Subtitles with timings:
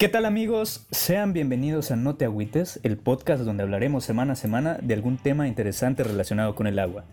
[0.00, 0.86] ¿Qué tal amigos?
[0.90, 5.18] Sean bienvenidos a No Te Agüites, el podcast donde hablaremos semana a semana de algún
[5.18, 7.04] tema interesante relacionado con el agua.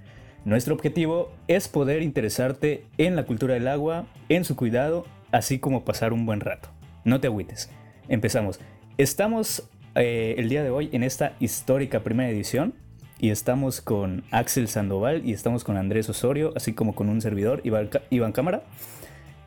[0.45, 5.83] Nuestro objetivo es poder interesarte en la cultura del agua, en su cuidado, así como
[5.83, 6.69] pasar un buen rato.
[7.03, 7.69] No te agüites.
[8.07, 8.61] Empezamos.
[8.97, 12.73] Estamos eh, el día de hoy en esta histórica primera edición
[13.19, 17.61] y estamos con Axel Sandoval y estamos con Andrés Osorio, así como con un servidor,
[17.65, 18.63] Iván, Cámara.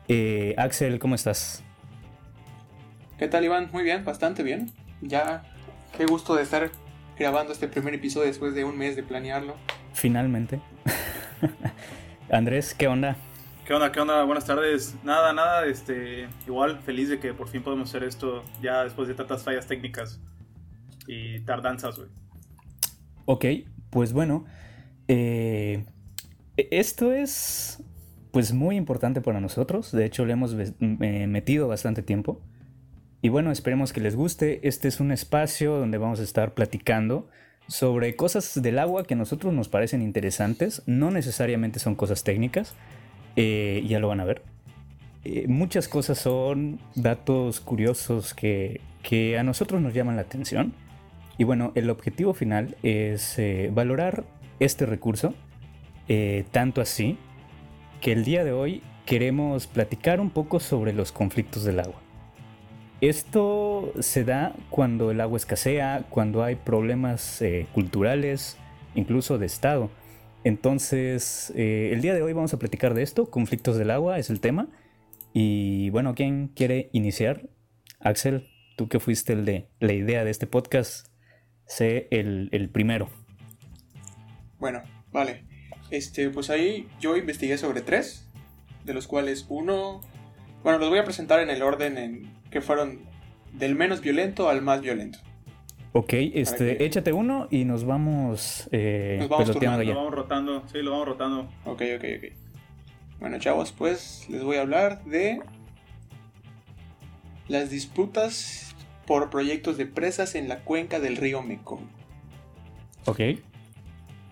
[0.07, 1.63] Eh, Axel, ¿cómo estás?
[3.21, 3.69] ¿Qué tal, Iván?
[3.71, 4.71] Muy bien, bastante bien.
[4.99, 5.43] Ya,
[5.95, 6.71] qué gusto de estar
[7.19, 9.57] grabando este primer episodio después de un mes de planearlo.
[9.93, 10.59] Finalmente.
[12.31, 13.15] Andrés, ¿qué onda?
[13.63, 13.91] ¿Qué onda?
[13.91, 14.23] ¿Qué onda?
[14.23, 14.95] Buenas tardes.
[15.03, 19.13] Nada, nada, este, igual feliz de que por fin podemos hacer esto ya después de
[19.13, 20.19] tantas fallas técnicas
[21.05, 22.09] y tardanzas, güey.
[23.25, 23.45] Ok,
[23.91, 24.45] pues bueno,
[25.07, 25.85] eh,
[26.57, 27.83] esto es
[28.31, 32.41] pues muy importante para nosotros, de hecho le hemos metido bastante tiempo.
[33.21, 34.67] Y bueno, esperemos que les guste.
[34.67, 37.27] Este es un espacio donde vamos a estar platicando
[37.67, 40.81] sobre cosas del agua que a nosotros nos parecen interesantes.
[40.87, 42.73] No necesariamente son cosas técnicas.
[43.35, 44.41] Eh, ya lo van a ver.
[45.23, 48.81] Eh, muchas cosas son datos curiosos que,
[49.37, 50.73] a nosotros nos llaman la atención.
[51.37, 54.23] Y bueno, el objetivo final es eh, valorar
[54.59, 55.33] este recurso,
[56.51, 57.17] tanto así
[58.01, 62.01] que el día de hoy queremos platicar un poco sobre los conflictos del agua.
[63.01, 68.57] Esto se da cuando el agua escasea, cuando hay problemas eh, culturales,
[68.93, 69.89] incluso de Estado.
[70.43, 74.29] Entonces, eh, el día de hoy vamos a platicar de esto, conflictos del agua es
[74.29, 74.67] el tema.
[75.33, 77.49] Y bueno, ¿quién quiere iniciar?
[77.99, 81.07] Axel, tú que fuiste el de la idea de este podcast,
[81.65, 83.09] sé el, el primero.
[84.59, 85.45] Bueno, vale.
[85.89, 88.29] Este, pues ahí yo investigué sobre tres,
[88.85, 90.01] de los cuales uno,
[90.61, 92.99] bueno, los voy a presentar en el orden en que fueron
[93.53, 95.19] del menos violento al más violento.
[95.93, 100.81] Ok, este, échate uno y nos vamos, eh, nos vamos peloteando Lo vamos rotando, sí,
[100.81, 101.49] lo vamos rotando.
[101.65, 102.33] Ok, ok, ok.
[103.19, 105.41] Bueno, chavos, pues les voy a hablar de
[107.49, 108.73] las disputas
[109.05, 111.89] por proyectos de presas en la cuenca del río Mekong.
[113.05, 113.19] Ok.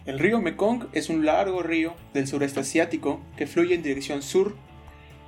[0.05, 4.55] El río Mekong es un largo río del sureste asiático que fluye en dirección sur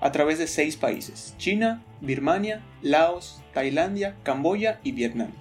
[0.01, 5.31] a través de seis países, China, Birmania, Laos, Tailandia, Camboya y Vietnam,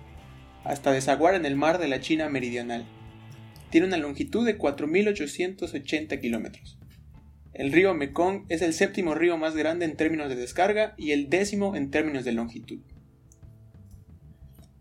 [0.65, 2.87] hasta desaguar en el mar de la China meridional.
[3.71, 6.79] Tiene una longitud de 4.880 kilómetros.
[7.55, 11.31] El río Mekong es el séptimo río más grande en términos de descarga y el
[11.31, 12.81] décimo en términos de longitud.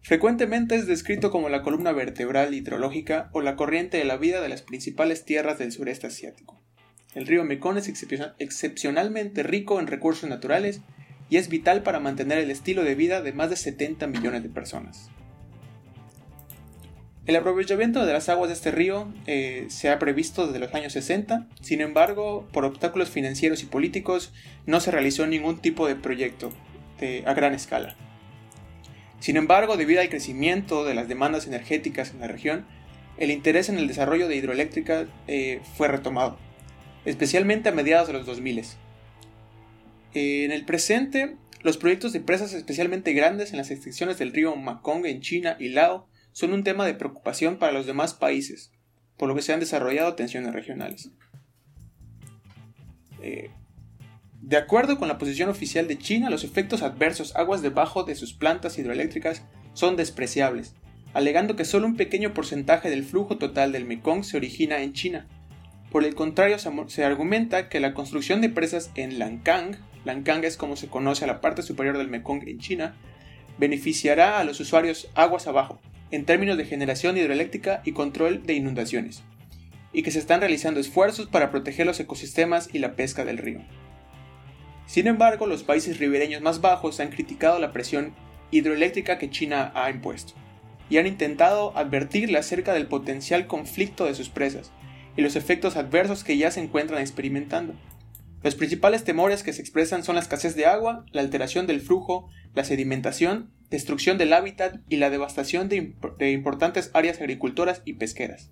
[0.01, 4.49] Frecuentemente es descrito como la columna vertebral hidrológica o la corriente de la vida de
[4.49, 6.58] las principales tierras del sureste asiático.
[7.15, 7.87] El río Mekong es
[8.37, 10.81] excepcionalmente rico en recursos naturales
[11.29, 14.49] y es vital para mantener el estilo de vida de más de 70 millones de
[14.49, 15.09] personas.
[17.25, 20.93] El aprovechamiento de las aguas de este río eh, se ha previsto desde los años
[20.93, 24.31] 60, sin embargo, por obstáculos financieros y políticos
[24.65, 26.51] no se realizó ningún tipo de proyecto
[27.25, 27.95] a gran escala.
[29.19, 32.65] Sin embargo, debido al crecimiento de las demandas energéticas en la región,
[33.17, 36.37] el interés en el desarrollo de hidroeléctrica eh, fue retomado
[37.05, 38.63] especialmente a mediados de los 2000.
[40.13, 45.05] En el presente, los proyectos de presas especialmente grandes en las extensiones del río Mekong
[45.05, 48.71] en China y Lao son un tema de preocupación para los demás países,
[49.17, 51.11] por lo que se han desarrollado tensiones regionales.
[53.21, 53.51] Eh,
[54.41, 58.33] de acuerdo con la posición oficial de China, los efectos adversos aguas debajo de sus
[58.33, 59.43] plantas hidroeléctricas
[59.73, 60.75] son despreciables,
[61.13, 65.27] alegando que solo un pequeño porcentaje del flujo total del Mekong se origina en China,
[65.91, 70.75] por el contrario, se argumenta que la construcción de presas en Lancang, Lancang es como
[70.75, 72.95] se conoce a la parte superior del Mekong en China,
[73.57, 75.79] beneficiará a los usuarios aguas abajo,
[76.11, 79.23] en términos de generación hidroeléctrica y control de inundaciones,
[79.91, 83.61] y que se están realizando esfuerzos para proteger los ecosistemas y la pesca del río.
[84.85, 88.13] Sin embargo, los países ribereños más bajos han criticado la presión
[88.51, 90.33] hidroeléctrica que China ha impuesto,
[90.89, 94.71] y han intentado advertirle acerca del potencial conflicto de sus presas,
[95.19, 97.73] y los efectos adversos que ya se encuentran experimentando.
[98.41, 102.29] Los principales temores que se expresan son la escasez de agua, la alteración del flujo,
[102.55, 108.49] la sedimentación, destrucción del hábitat y la devastación de, importantes áreas agricultoras y pesqueras.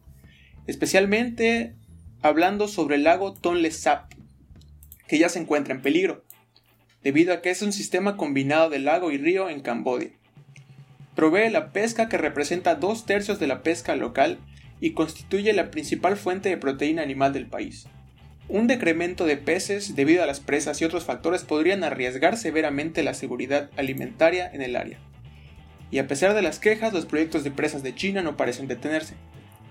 [0.67, 1.73] Especialmente
[2.21, 4.11] hablando sobre el lago Tonle Sap,
[5.07, 6.25] que ya se encuentra en peligro,
[7.01, 10.09] debido a que es un sistema combinado de lago y río en Camboya.
[11.15, 14.39] Provee la pesca que representa dos tercios de la pesca local
[14.79, 17.87] y constituye la principal fuente de proteína animal del país.
[18.49, 23.13] Un decremento de peces debido a las presas y otros factores podrían arriesgar severamente la
[23.13, 24.99] seguridad alimentaria en el área.
[25.91, 29.15] Y a pesar de las quejas, los proyectos de presas de China no parecen detenerse.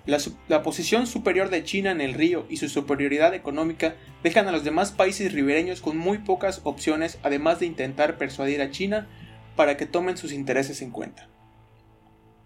[0.06, 4.62] La, posición superior de China en el río y su superioridad económica dejan a los
[4.62, 9.08] demás países ribereños con muy pocas opciones, además de intentar persuadir a China
[9.56, 11.29] para que tomen sus intereses en cuenta.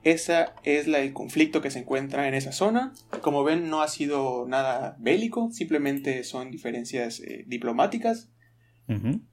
[0.03, 2.93] Ese es el conflicto que se encuentra en esa zona.
[3.21, 8.31] Como ven, no ha sido nada bélico, simplemente son diferencias eh, diplomáticas.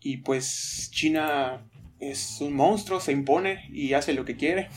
[0.02, 1.66] Y pues China
[2.00, 4.68] es un monstruo, se impone y hace lo que quiere.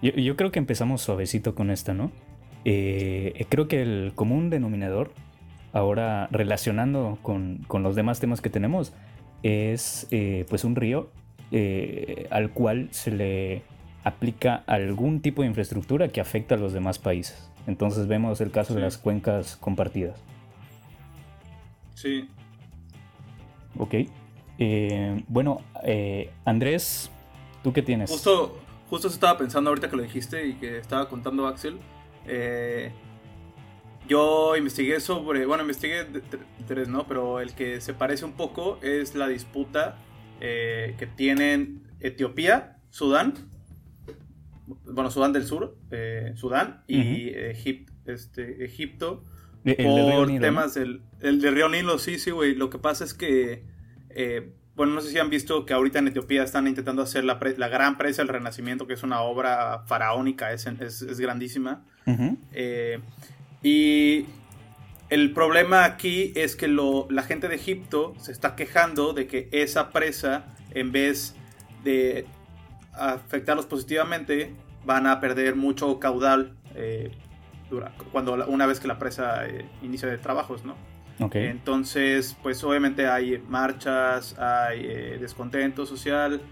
[0.00, 2.12] Yo, creo que empezamos suavecito con esta, ¿no?
[2.64, 5.12] Eh, creo que el común denominador,
[5.72, 8.92] ahora relacionando con, los demás temas que tenemos,
[9.42, 11.10] es eh, pues un río
[12.30, 13.62] al cual se le
[14.04, 17.48] aplica algún tipo de infraestructura que afecta a los demás países.
[17.66, 20.18] Entonces vemos el caso de las cuencas compartidas.
[21.94, 22.28] Sí.
[23.78, 23.94] Ok.
[24.58, 27.10] Eh, bueno, eh, Andrés,
[27.62, 28.10] ¿tú qué tienes?
[28.10, 28.58] Justo,
[28.90, 31.78] justo estaba pensando ahorita que lo dijiste y que estaba contando Axel.
[32.26, 32.92] Eh,
[34.08, 36.04] yo investigué sobre, bueno, investigué
[36.66, 37.06] tres, ¿no?
[37.06, 39.98] Pero el que se parece un poco es la disputa
[40.40, 43.51] que tienen Etiopía, Sudán
[44.84, 47.30] bueno, Sudán del Sur, eh, Sudán y
[48.06, 49.24] este, Egipto,
[49.64, 52.54] por temas del, el Río Nilo, sí, sí, güey.
[52.54, 53.64] Lo que pasa es que,
[54.10, 57.38] eh, bueno, no sé si han visto que ahorita en Etiopía están intentando hacer la,
[57.56, 61.84] la gran presa del Renacimiento, que es una obra faraónica, es, es, grandísima.
[62.52, 62.98] Eh,
[63.62, 64.26] y
[65.08, 69.48] el problema aquí es que lo, la gente de Egipto se está quejando de que
[69.52, 71.36] esa presa, en vez
[71.84, 72.26] de
[72.92, 74.54] afectarlos positivamente,
[74.84, 77.10] van a perder mucho caudal eh,
[78.10, 80.76] cuando una vez que la presa eh, inicia de trabajos, ¿no?
[81.34, 86.42] Entonces, pues obviamente hay marchas, hay eh, descontento social,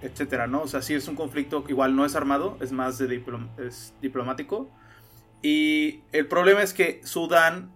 [0.00, 0.62] etcétera, ¿no?
[0.62, 3.22] O sea, sí es un conflicto que igual no es armado, es más de
[3.58, 4.70] es diplomático.
[5.42, 7.72] Y el problema es que Sudán,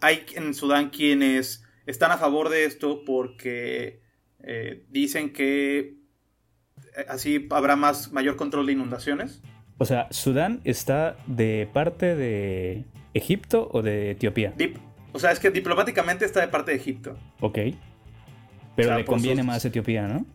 [0.00, 4.00] hay en Sudán quienes están a favor de esto porque
[4.90, 5.96] dicen que
[7.08, 9.42] así habrá más mayor control de inundaciones.
[9.78, 12.84] O sea, ¿Sudán está de parte de
[13.14, 14.54] Egipto o de Etiopía?
[15.12, 17.16] o sea, es que diplomáticamente está de parte de Egipto.
[17.40, 17.58] Ok.
[18.74, 20.26] Pero le conviene más Etiopía, ¿no?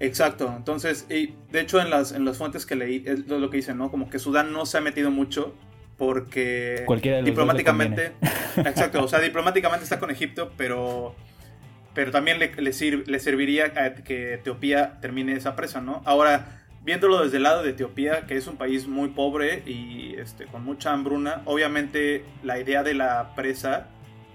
[0.00, 0.52] Exacto.
[0.56, 3.78] Entonces, y de hecho en las, en las fuentes que leí, es lo que dicen,
[3.78, 3.90] ¿no?
[3.90, 5.54] Como que Sudán no se ha metido mucho
[5.96, 8.12] porque Cualquiera de diplomáticamente...
[8.56, 11.14] exacto, o sea, diplomáticamente está con Egipto, pero
[11.94, 16.02] pero también le, le, serviría a que Etiopía termine esa presa, ¿no?
[16.04, 20.46] Ahora, viéndolo desde el lado de Etiopía, que es un país muy pobre y este,
[20.46, 23.88] con mucha hambruna, obviamente la idea de la presa,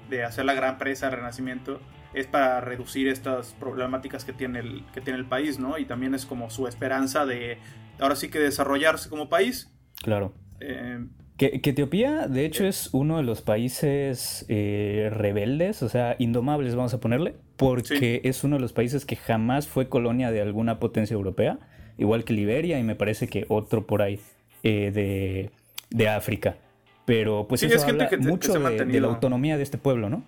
[0.10, 1.80] de hacer la gran presa de renacimiento,
[2.14, 5.78] es para reducir estas problemáticas que tiene el, que tiene el país, ¿no?
[5.78, 7.58] Y también es como su esperanza de,
[8.00, 9.72] ahora sí que desarrollarse como país.
[10.04, 10.36] Claro.
[10.60, 11.06] Eh,
[11.52, 16.94] que, Etiopía, de hecho, es uno de los países eh, rebeldes, o sea, indomables, vamos
[16.94, 21.14] a ponerle, porque es uno de los países que jamás fue colonia de alguna potencia
[21.14, 21.60] europea,
[21.98, 24.20] igual que Liberia y me parece que otro por ahí
[24.64, 25.50] eh,
[25.90, 26.58] de, África.
[27.06, 30.24] Pero pues eso habla mucho de, la autonomía de este pueblo, ¿no?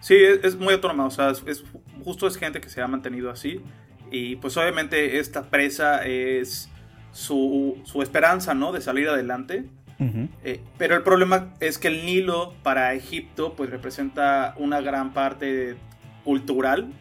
[0.00, 1.64] Sí, es, muy autónoma, o sea, es,
[2.04, 3.60] justo es gente que se ha mantenido así.
[4.10, 6.68] Y pues obviamente esta presa es
[7.12, 8.72] su, su esperanza, ¿no?
[8.72, 9.64] De salir adelante.
[10.44, 15.76] Eh, pero el problema es que el Nilo para Egipto pues representa una gran parte
[16.24, 16.92] cultural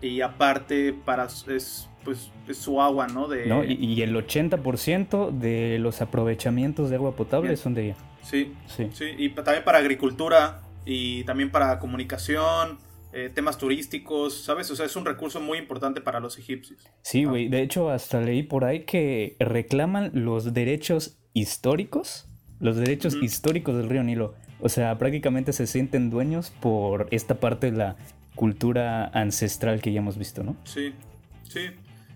[0.00, 3.28] y aparte para es pues su agua, ¿no?
[3.28, 3.46] De...
[3.68, 7.96] Y, el 80% de los aprovechamientos de agua potable son de ella.
[8.22, 9.14] Sí, sí, sí.
[9.16, 12.78] Y también para agricultura y también para comunicación,
[13.12, 14.70] eh, temas turísticos, ¿sabes?
[14.70, 16.80] O sea, es un recurso muy importante para los egipcios.
[17.02, 17.48] Sí, güey.
[17.48, 22.31] De hecho, hasta leí por ahí que reclaman los derechos históricos
[22.62, 24.34] los derechos históricos del río Nilo.
[24.60, 27.96] O sea, prácticamente se sienten dueños por esta parte de la
[28.36, 30.56] cultura ancestral que ya hemos visto, ¿no?
[30.64, 30.94] Sí,
[31.48, 31.72] sí.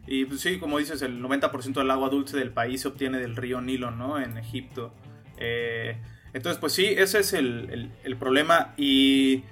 [0.06, 3.34] Y pues, sí, como dices, el 90% del agua dulce del país se obtiene del
[3.34, 4.20] río Nilo, ¿no?
[4.20, 4.94] En Egipto.
[5.36, 5.96] Eh,
[6.32, 9.42] entonces, pues sí, ese es el, el, problema y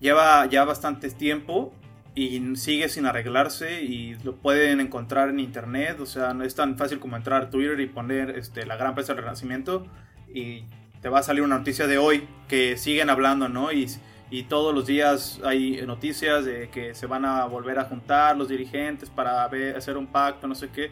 [0.00, 1.74] lleva ya bastante tiempo
[2.14, 6.78] y sigue sin arreglarse y lo pueden encontrar en internet, o sea, no es tan
[6.78, 9.86] fácil como entrar a Twitter y poner este, la gran presa del renacimiento
[10.32, 10.64] y
[11.00, 13.72] te va a salir una noticia de hoy que siguen hablando, ¿no?
[13.72, 13.88] Y,
[14.30, 18.48] y todos los días hay noticias de que se van a volver a juntar los
[18.48, 20.90] dirigentes para hacer un pacto, no sé qué.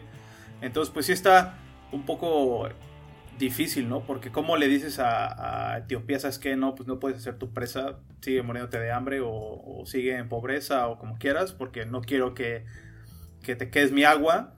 [0.61, 1.57] Entonces, pues sí está
[1.91, 2.67] un poco
[3.37, 4.05] difícil, ¿no?
[4.05, 6.55] Porque cómo le dices a, Etiopía, ¿sabes qué?
[6.55, 10.87] No, pues no puedes hacer tu presa, sigue muriéndote de hambre o, sigue en pobreza
[10.87, 12.65] o como quieras, porque no quiero que,
[13.43, 14.53] que te quedes mi agua.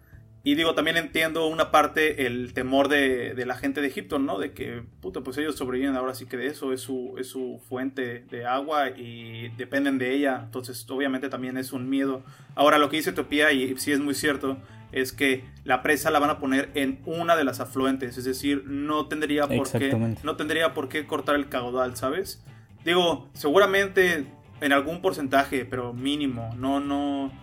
[0.48, 4.40] Y digo, también entiendo una parte el temor de, de, la gente de Egipto, ¿no?
[4.40, 7.62] De que, puta, pues ellos sobreviven ahora sí que de eso, es su, es su
[7.68, 10.44] fuente de agua y dependen de ella.
[10.46, 12.24] Entonces, obviamente también es un miedo.
[12.56, 14.58] Ahora, lo que dice Etiopía, y sí es muy cierto,
[14.94, 18.64] es que la presa la van a poner en una de las afluentes, es decir,
[18.66, 22.42] no tendría por qué no tendría por qué cortar el caudal, ¿sabes?
[22.86, 24.24] Digo, seguramente
[24.62, 27.34] en algún porcentaje, pero mínimo, no no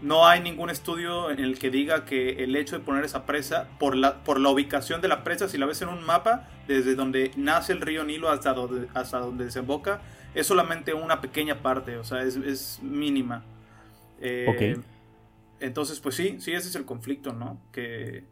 [0.00, 3.68] no hay ningún estudio en el que diga que el hecho de poner esa presa
[3.78, 6.94] por la por la ubicación de la presa, si la ves en un mapa desde
[6.94, 10.00] donde nace el río Nilo hasta donde hasta donde desemboca,
[10.34, 13.44] es solamente una pequeña parte, o sea, es, mínima.
[14.20, 14.76] Eh,
[15.60, 17.60] entonces, pues sí, sí, ese es el conflicto, ¿no?
[17.72, 18.24] Que,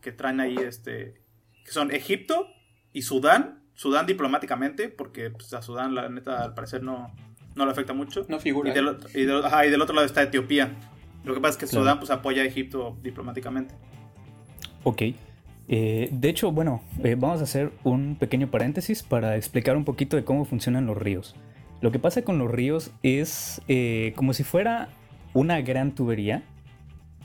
[0.00, 1.20] que traen ahí, este,
[1.64, 2.48] que son Egipto
[2.92, 7.14] y Sudán, Sudán diplomáticamente, porque pues, a Sudán, la neta, al parecer no,
[7.58, 8.24] no le afecta mucho.
[8.28, 8.70] No figura.
[8.70, 10.72] Y del, y, del, otro lado está Etiopía.
[11.24, 13.74] Lo que pasa es que Sudán pues, apoya a Egipto diplomáticamente.
[14.84, 15.02] Ok.
[15.70, 20.16] Eh, de hecho, bueno, eh, vamos a hacer un pequeño paréntesis para explicar un poquito
[20.16, 21.34] de cómo funcionan los ríos.
[21.80, 24.88] Lo que pasa con los ríos es eh, como si fuera
[25.32, 26.42] una gran tubería.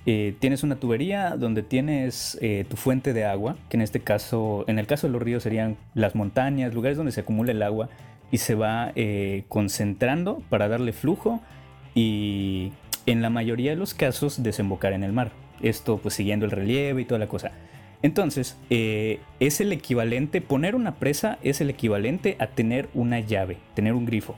[0.06, 4.66] Eh, tienes una tubería donde tienes eh, tu fuente de agua, que en este caso,
[4.68, 7.90] en el caso de los ríos serían las montañas, lugares donde se acumula el agua
[8.34, 11.42] y se va eh, concentrando para darle flujo
[11.96, 12.74] y
[13.06, 15.32] en la mayoría de los casos desembocar en el mar.
[15.62, 17.52] Esto pues siguiendo el relieve y toda la cosa.
[18.02, 23.94] Entonces, es el equivalente, poner una presa es el equivalente a tener una llave, tener
[23.94, 24.36] un grifo.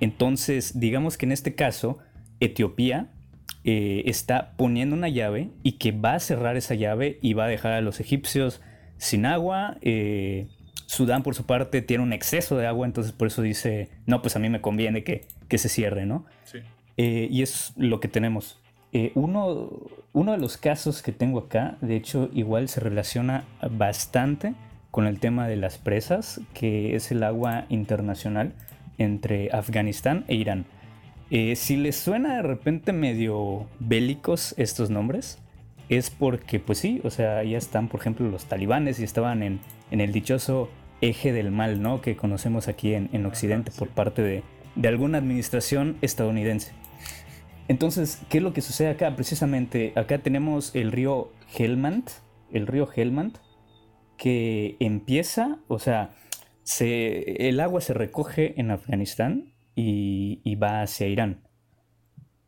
[0.00, 1.98] Entonces, digamos que en este caso,
[2.40, 3.08] Etiopía
[3.62, 7.48] eh, está poniendo una llave y que va a cerrar esa llave y va a
[7.48, 8.62] dejar a los egipcios
[8.96, 9.76] sin agua.
[9.82, 10.48] Eh,
[10.86, 14.36] Sudán, por su parte, tiene un exceso de agua, entonces por eso dice, no, pues
[14.36, 16.26] a mí me conviene que, se cierre, ¿no?
[16.44, 16.58] Sí.
[16.96, 18.58] Eh, y es lo que tenemos.
[19.14, 19.70] uno,
[20.12, 24.54] uno de los casos que tengo acá, de hecho, igual se relaciona bastante
[24.90, 28.52] con el tema de las presas, que es el agua internacional
[28.98, 30.66] entre Afganistán e Irán.
[31.30, 35.38] Eh, si les suena de repente medio bélicos estos nombres,
[35.88, 39.60] es porque, pues sí, o sea, ya están, por ejemplo, los talibanes y estaban en,
[39.98, 40.70] el dichoso
[41.00, 42.00] eje del mal, ¿no?
[42.00, 44.42] Que conocemos aquí en, Occidente por parte de,
[44.76, 46.72] de, alguna administración estadounidense.
[47.66, 49.16] Entonces, ¿qué es lo que sucede acá?
[49.16, 52.04] Precisamente, acá tenemos el río Helmand,
[52.52, 53.38] el río Helmand,
[54.16, 56.10] que empieza, o sea,
[56.62, 61.40] se, el agua se recoge en Afganistán y, va hacia Irán.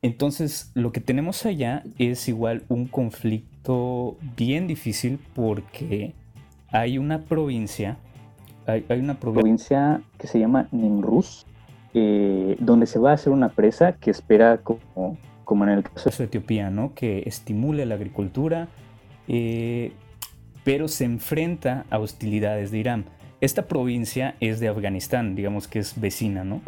[0.02, 6.14] Entonces, lo que tenemos allá es igual un conflicto bien difícil porque
[6.72, 7.98] hay una provincia,
[8.66, 11.46] hay, una provincia que se llama Nimruz,
[11.94, 16.10] eh, donde se va a hacer una presa que espera, como, como en el caso
[16.18, 16.94] de Etiopía, ¿no?
[16.94, 18.68] que estimule la agricultura,
[19.28, 19.92] eh,
[20.64, 23.04] pero se enfrenta a hostilidades de Irán.
[23.40, 26.60] Esta provincia es de Afganistán, digamos que es vecina, ¿no?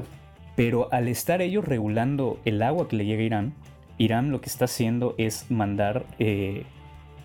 [0.57, 3.55] Pero al estar ellos regulando el agua que le llega a Irán,
[3.97, 6.65] Irán lo que está haciendo es mandar eh,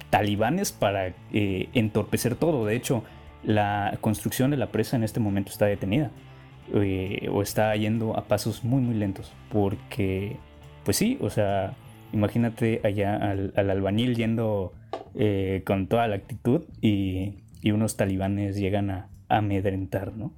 [0.10, 2.66] talibanes para eh, entorpecer todo.
[2.66, 3.04] De hecho,
[3.44, 6.12] la construcción de la presa en este momento está detenida.
[6.74, 9.34] Eh, o está yendo a pasos muy muy lentos.
[9.52, 10.38] Porque,
[10.84, 11.74] pues sí, o sea,
[12.14, 14.74] imagínate allá al, albañil yendo
[15.66, 20.34] con toda la actitud y, unos talibanes llegan a amedrentar, ¿no?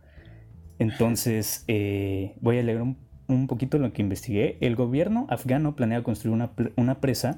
[0.82, 4.58] Entonces, eh, voy a leer un, poquito lo que investigué.
[4.62, 7.38] El gobierno afgano planea construir una, presa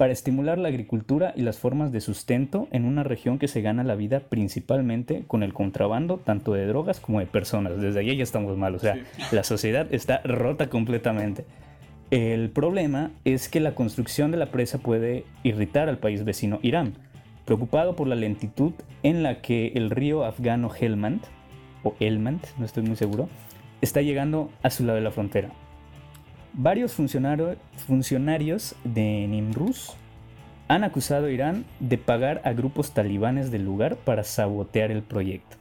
[0.00, 3.84] para estimular la agricultura y las formas de sustento en una región que se gana
[3.84, 7.78] la vida principalmente con el contrabando tanto de drogas como de personas.
[7.78, 8.94] Desde ahí ya estamos mal, o sea,
[9.30, 11.44] la sociedad está rota completamente.
[12.10, 16.94] El problema es que la construcción de la presa puede irritar al país vecino Irán,
[17.44, 21.20] preocupado por la lentitud en la que el río afgano Helmand
[21.82, 23.28] o Elmant, no estoy muy seguro,
[23.82, 25.50] está llegando a su lado de la frontera.
[26.52, 29.96] Varios funcionarios de Nimruz
[30.68, 35.56] han acusado a Irán de pagar a grupos talibanes del lugar para sabotear el proyecto.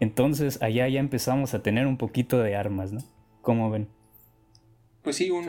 [0.00, 3.00] Entonces allá ya empezamos a tener un poquito de armas, ¿no?
[3.42, 3.88] ¿Cómo ven?
[5.02, 5.48] Pues sí, un,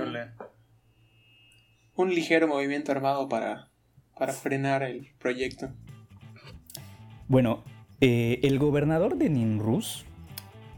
[1.96, 3.70] un ligero movimiento armado para,
[4.18, 5.70] para frenar el proyecto.
[7.28, 7.64] Bueno,
[8.02, 10.06] eh, el gobernador de Nimruz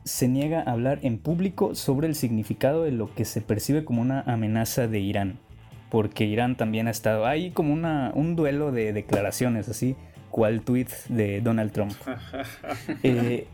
[0.08, 4.02] se niega a hablar en público sobre el significado de lo que se percibe como
[4.02, 5.38] una amenaza de Irán,
[5.90, 9.98] porque Irán también ha estado ahí como una, un duelo de declaraciones así,
[10.32, 11.94] cual tweet de Donald Trump.
[13.04, 13.48] Eh,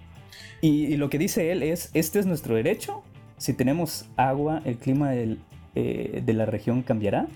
[0.62, 3.04] y, lo que dice él es, este es nuestro derecho,
[3.38, 5.40] si tenemos agua, el clima del,
[5.76, 7.28] eh, de la región cambiará.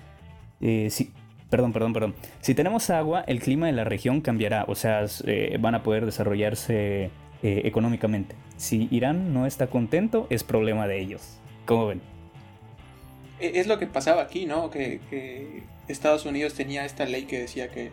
[0.60, 1.12] Eh, si,
[1.50, 2.14] perdón, perdón, perdón.
[2.40, 5.04] Si tenemos agua, el clima de la región cambiará, o sea,
[5.60, 7.10] van a poder desarrollarse
[7.42, 8.34] económicamente.
[8.58, 11.38] Si Irán no está contento, es problema de ellos.
[11.64, 12.02] ¿Cómo ven?
[13.40, 14.68] E, es lo que pasaba aquí, ¿no?
[14.70, 17.92] Que, Estados Unidos tenía esta ley que decía que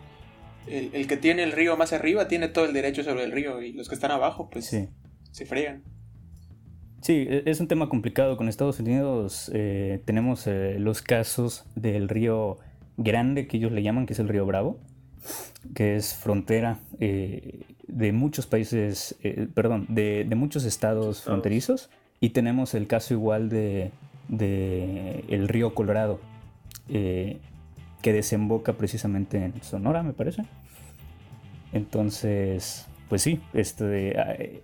[0.67, 3.71] el, que tiene el río más arriba tiene todo el derecho sobre el río y
[3.71, 4.65] los que están abajo, pues
[5.31, 5.83] se fregan.
[7.01, 8.35] Sí, e, es un tema complicado.
[8.35, 12.57] Con Estados Unidos eh, tenemos eh, los casos del río
[12.97, 14.79] Grande, que ellos le llaman, que es el río Bravo,
[15.75, 19.15] que es frontera eh, de muchos países,
[19.53, 21.89] perdón, de, muchos estados fronterizos.
[22.19, 23.91] Y tenemos el caso igual de,
[24.29, 26.19] de el río Colorado,
[26.87, 27.39] que
[28.13, 30.43] desemboca precisamente en Sonora, me parece.
[31.73, 34.61] Entonces, pues sí, este,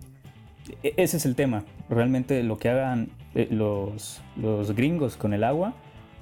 [0.82, 1.64] e-, ese es el tema.
[1.88, 5.74] Realmente lo que hagan eh, los, los gringos con el agua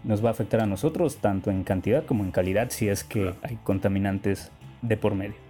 [0.05, 3.35] nos va a afectar a nosotros tanto en cantidad como en calidad si es que
[3.43, 4.51] hay contaminantes
[4.83, 5.50] de por medio.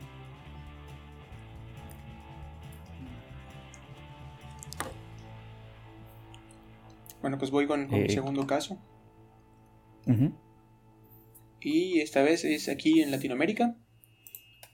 [7.31, 8.77] Bueno, pues voy con, el eh, segundo caso.
[11.61, 13.77] Y esta vez es aquí en Latinoamérica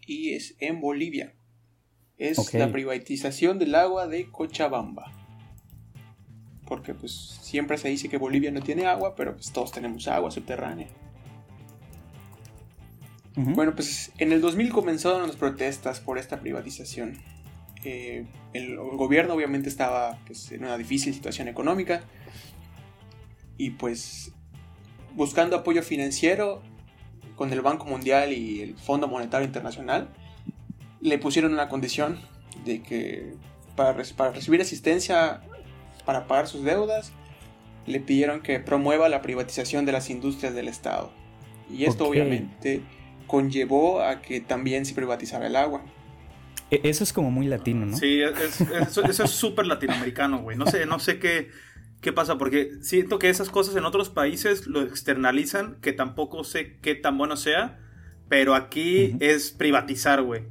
[0.06, 1.34] y es en Bolivia
[2.18, 5.12] es la privatización del agua de Cochabamba.
[6.66, 10.30] Porque pues siempre se dice que Bolivia no tiene agua, pero pues todos tenemos agua
[10.30, 10.88] subterránea.
[13.36, 17.18] Bueno, pues en el 2000 comenzaron las protestas por esta privatización.
[17.84, 22.02] Eh, el, gobierno obviamente estaba pues, en una difícil situación económica
[23.58, 24.32] y pues
[25.14, 26.62] buscando apoyo financiero
[27.36, 30.08] con el Banco Mundial y el Fondo Monetario Internacional,
[31.00, 32.18] le pusieron una condición
[32.64, 33.34] de que
[33.76, 35.42] para, para recibir asistencia
[36.06, 37.12] para pagar sus deudas,
[37.86, 41.12] le pidieron que promueva la privatización de las industrias del Estado.
[41.70, 42.80] Y esto obviamente
[43.26, 45.82] conllevó a que también se privatizara el agua.
[46.70, 47.96] E, eso es como muy latino, ¿no?
[47.96, 50.56] Sí, eso, es súper latinoamericano, güey.
[50.56, 51.48] No sé, no sé qué,
[52.00, 56.78] qué pasa, porque siento que esas cosas en otros países lo externalizan, que tampoco sé
[56.80, 57.78] qué tan bueno sea,
[58.28, 60.44] pero aquí es privatizar, güey.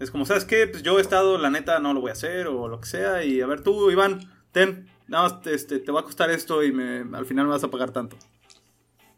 [0.00, 0.66] Es como, ¿sabes qué?
[0.66, 3.24] Pues yo he estado, la neta, no lo voy a hacer o lo que sea.
[3.24, 6.72] Y a ver, tú, Iván, ten, nada más este, te va a costar esto y
[6.72, 8.16] me, al final me vas a pagar tanto.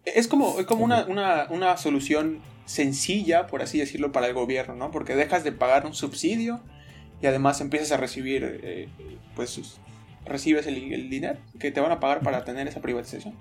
[0.05, 1.05] Es como, es como una,
[1.51, 4.91] una, solución sencilla, por así decirlo, para el gobierno, ¿no?
[4.91, 6.61] Porque dejas de pagar un subsidio
[7.21, 8.89] y además empiezas a recibir, eh,
[9.37, 9.61] pues,
[10.25, 13.35] recibes el, el, dinero que te van a pagar para tener esa privatización.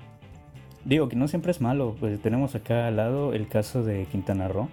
[0.86, 4.48] Digo que no siempre es malo, pues tenemos acá al lado el caso de Quintana
[4.48, 4.70] Roo,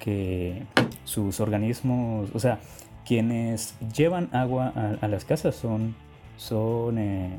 [0.00, 0.62] que
[1.04, 2.58] sus organismos, o sea,
[3.04, 5.94] quienes llevan agua a, las casas son,
[6.36, 7.30] son eh,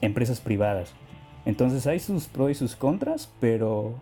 [0.00, 0.94] empresas privadas.
[1.46, 3.94] Entonces hay sus pros y sus contras, pero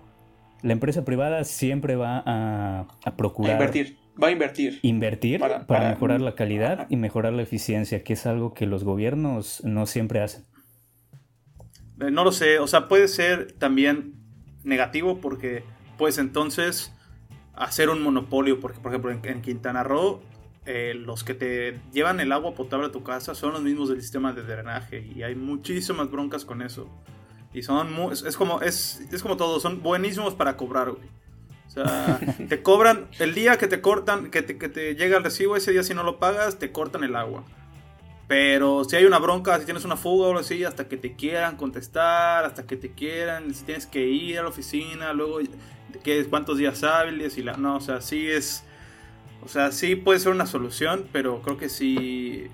[0.62, 3.52] la empresa privada siempre va a, procurar...
[3.52, 4.78] invertir, va a invertir.
[4.82, 9.62] Invertir para, mejorar la calidad y mejorar la eficiencia, que es algo que los gobiernos
[9.64, 10.44] no siempre hacen.
[12.00, 14.14] Eh, no lo sé, o sea, puede ser también
[14.64, 15.64] negativo porque
[15.98, 16.92] pues entonces
[17.54, 20.20] hacer un monopolio, porque por ejemplo en, Quintana Roo
[20.64, 24.00] eh, los que te llevan el agua potable a tu casa son los mismos del
[24.00, 26.88] sistema de drenaje y hay muchísimas broncas con eso.
[27.52, 31.08] Y son es, como es, es, como todo, son buenísimos para cobrar, güey.
[31.72, 35.24] O sea, te cobran el día que te cortan, que te, que te llega el
[35.24, 37.44] recibo, ese día si no lo pagas, te cortan el agua.
[38.28, 41.14] Pero si hay una bronca, si tienes una fuga o algo así, hasta que te
[41.16, 45.38] quieran contestar, hasta que te quieran, si tienes que ir a la oficina, luego
[46.02, 47.54] qué, cuántos días hábiles y la...
[47.54, 48.64] No, o sea, sí es...
[49.44, 52.48] O sea, sí puede ser una solución, pero creo que sí...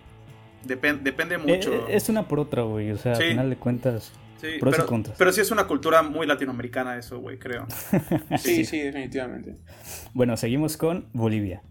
[0.64, 1.72] depende eh, mucho.
[1.72, 2.92] Eh, es una por otra, güey.
[2.92, 4.12] O sea, al final de cuentas...
[4.40, 7.66] Sí, pero, pero sí es una cultura muy latinoamericana eso, güey, creo.
[8.38, 9.56] sí, sí, definitivamente.
[10.14, 11.62] Bueno, seguimos con Bolivia.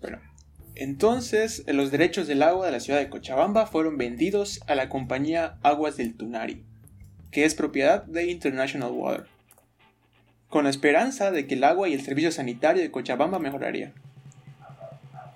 [0.00, 0.18] Bueno,
[0.74, 5.58] entonces los derechos del agua de la ciudad de Cochabamba fueron vendidos a la compañía
[5.62, 6.64] Aguas del Tunari,
[7.30, 9.26] que es propiedad de International Water
[10.48, 13.92] con la esperanza de que el agua y el servicio sanitario de Cochabamba mejoraría.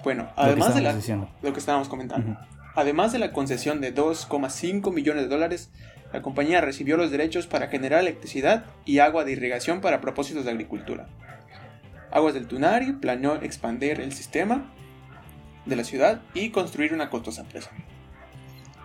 [0.03, 0.99] Bueno, además de la,
[1.43, 2.37] lo que estábamos comentando,
[2.75, 5.71] además de la concesión de 2,5 millones de dólares,
[6.13, 10.51] la compañía recibió los derechos para generar electricidad y agua de irrigación para propósitos de
[10.51, 11.09] agricultura.
[12.11, 14.71] Aguas del Tunari planeó expandir el sistema
[15.65, 17.71] de la ciudad y construir una costosa empresa.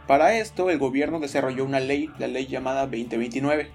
[0.08, 3.70] Para esto, el gobierno desarrolló una ley, la ley llamada 2029,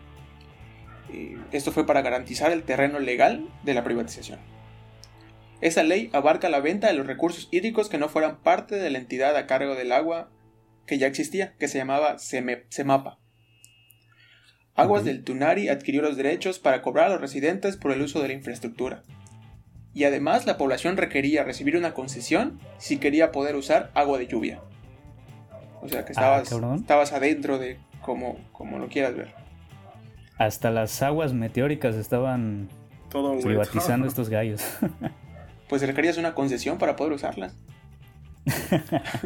[1.50, 4.38] esto fue para garantizar el terreno legal de la privatización.
[5.60, 8.98] Esa ley abarca la venta de los recursos hídricos que no fueran parte de la
[8.98, 10.30] entidad a cargo del agua
[10.86, 13.18] que ya existía, que se llamaba CEMAPA.
[14.74, 18.28] Aguas del Tunari adquirió los derechos para cobrar a los residentes por el uso de
[18.28, 19.02] la infraestructura.
[19.94, 24.60] Y además la población requería recibir una concesión si quería poder usar agua de lluvia.
[25.82, 29.34] O sea que Ah, estabas, estabas adentro de como, como lo quieras ver.
[30.38, 32.68] Hasta las aguas meteóricas estaban
[33.10, 34.62] Todo, privatizando estos gallos.
[35.68, 37.56] Pues requerías una concesión para poder usarlas.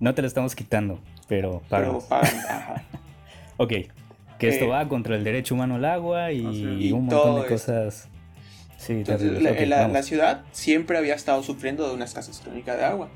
[0.00, 2.04] no te la estamos quitando, pero Pero pagas.
[2.04, 2.84] pagan, ajá.
[3.58, 3.72] Ok,
[4.38, 6.88] que esto Eh, va contra el derecho humano al agua y.
[6.88, 8.08] Y un todo montón de cosas.
[8.78, 9.60] Sí, Entonces, la, Ok,
[9.92, 13.08] la- ciudad siempre había estado sufriendo de una escasez crónica de agua.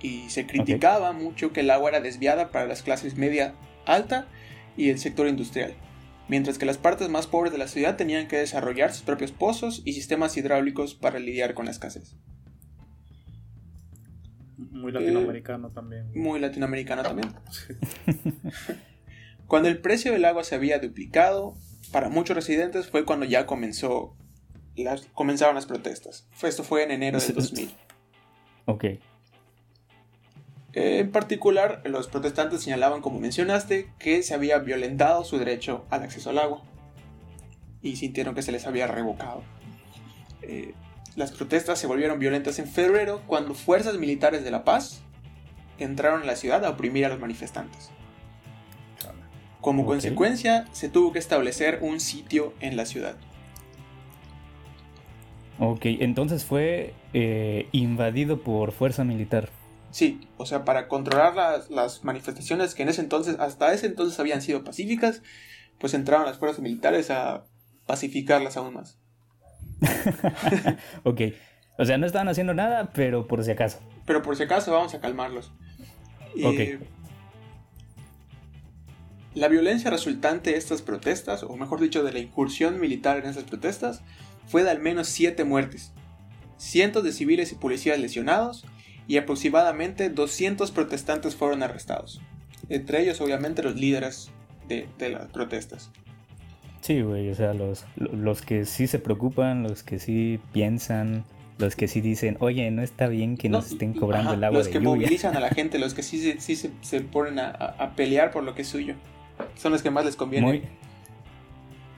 [0.00, 3.54] Y se criticaba mucho que el agua era desviada para las clases media
[3.86, 4.26] alta
[4.76, 5.74] y el sector industrial.
[6.28, 9.82] Mientras que las partes más pobres de la ciudad tenían que desarrollar sus propios pozos
[9.84, 12.16] y sistemas hidráulicos para lidiar con la escasez.
[14.56, 16.10] Muy latinoamericano también.
[16.14, 17.28] Muy latinoamericano también.
[19.52, 21.52] Cuando el precio del agua se había duplicado,
[21.90, 24.16] para muchos residentes fue cuando ya comenzó
[24.76, 26.26] las, comenzaron las protestas.
[26.42, 27.70] Esto fue en enero del 2000.
[28.64, 29.00] Ok, Eh,
[30.72, 36.30] En particular, los protestantes señalaban, como mencionaste, que se había violentado su derecho al acceso
[36.30, 36.62] al agua
[37.82, 39.42] y sintieron que se les había revocado.
[40.40, 40.72] Eh,
[41.14, 45.02] las protestas se volvieron violentas en febrero cuando fuerzas militares de la paz
[45.76, 47.90] entraron a la ciudad a oprimir a los manifestantes.
[49.62, 53.14] Como consecuencia, se tuvo que establecer un sitio en la ciudad.
[55.60, 55.80] ok.
[55.84, 59.50] Entonces fue eh, invadido por fuerza militar.
[59.92, 64.18] Sí, o sea, para controlar las, las manifestaciones que en ese entonces, hasta ese entonces
[64.18, 65.22] habían sido pacíficas,
[65.78, 67.44] pues entraron las fuerzas militares a
[67.86, 68.98] pacificarlas aún más.
[71.04, 71.20] ok.
[71.78, 73.78] O sea, no estaban haciendo nada, pero por si acaso.
[74.06, 75.52] Pero por si acaso vamos a calmarlos.
[76.42, 76.58] Ok.
[76.58, 76.78] Eh,
[79.34, 83.44] La violencia resultante de estas protestas, o mejor dicho, de la incursión militar en estas
[83.44, 84.02] protestas,
[84.46, 85.92] fue de al menos siete muertes,
[86.58, 88.64] cientos de civiles y policías lesionados,
[89.08, 92.20] y aproximadamente 200 protestantes fueron arrestados.
[92.68, 94.30] Entre ellos, obviamente, los líderes
[94.68, 95.90] de, de las protestas.
[96.82, 101.24] Sí, güey, o sea, los, los que sí se preocupan, los que sí piensan,
[101.58, 104.44] los que sí dicen, oye, no está bien que nos No, estén cobrando ajá, el
[104.44, 104.90] agua Los de que lluvia.
[104.96, 108.42] movilizan a la gente, los que sí, sí se, se ponen a- a pelear por
[108.44, 108.94] lo que es suyo.
[109.56, 110.46] Son los que más les conviene.
[110.46, 110.62] Muy,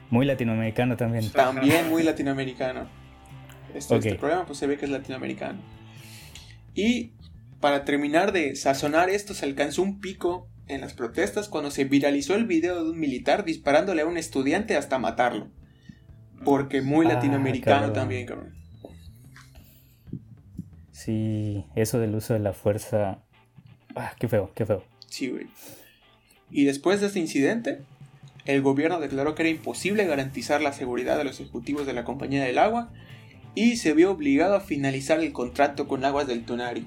[0.09, 1.31] muy latinoamericano también.
[1.31, 2.87] También muy latinoamericano.
[3.73, 4.05] Este, Ok.
[4.05, 5.59] este programa pues se ve que es latinoamericano.
[6.73, 7.11] Y
[7.59, 12.35] para terminar de sazonar esto, se alcanzó un pico en las protestas cuando se viralizó
[12.35, 15.47] el video de un militar disparándole a un estudiante hasta matarlo.
[16.43, 17.93] Porque muy Ah, latinoamericano cabrón.
[17.93, 18.55] también, cabrón.
[20.91, 23.19] Sí, eso del uso de la fuerza.
[23.95, 24.83] Ah, qué feo, qué feo.
[25.07, 25.47] Sí, güey.
[26.51, 27.79] Y después de este incidente,
[28.45, 32.43] el gobierno declaró que era imposible garantizar la seguridad de los ejecutivos de la Compañía
[32.43, 32.89] del Agua
[33.55, 36.85] y se vio obligado a finalizar el contrato con Aguas del Tunari.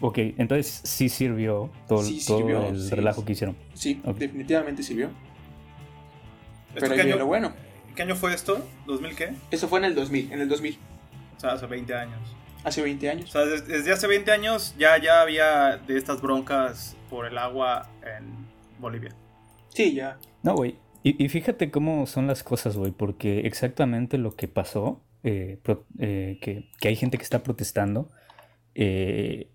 [0.00, 2.94] Ok, entonces sí sirvió todo, Sí todo sirvió, el sí.
[2.94, 3.56] relajo que hicieron.
[3.74, 5.06] Sí, definitivamente sirvió.
[6.68, 7.52] ¿Esto Pero qué, año, lo bueno,
[7.96, 8.64] qué año fue esto?
[8.86, 9.32] ¿2000 qué?
[9.50, 10.78] eso fue en el 2000, en el 2000,
[11.36, 12.20] O sea, hace 20 años.
[12.62, 13.30] hace 20 O años.
[13.32, 17.88] sea, des- desde, hace 20 años ya, ya había de estas broncas por el agua
[18.02, 18.46] en
[18.80, 19.10] Bolivia.
[19.70, 20.18] Sí, ya.
[20.42, 20.76] No, güey.
[21.02, 25.84] Y, y fíjate cómo son las cosas, güey, porque exactamente lo que pasó, eh, pro-
[25.98, 28.10] eh, que, que hay gente que está protestando,
[28.74, 29.50] eh,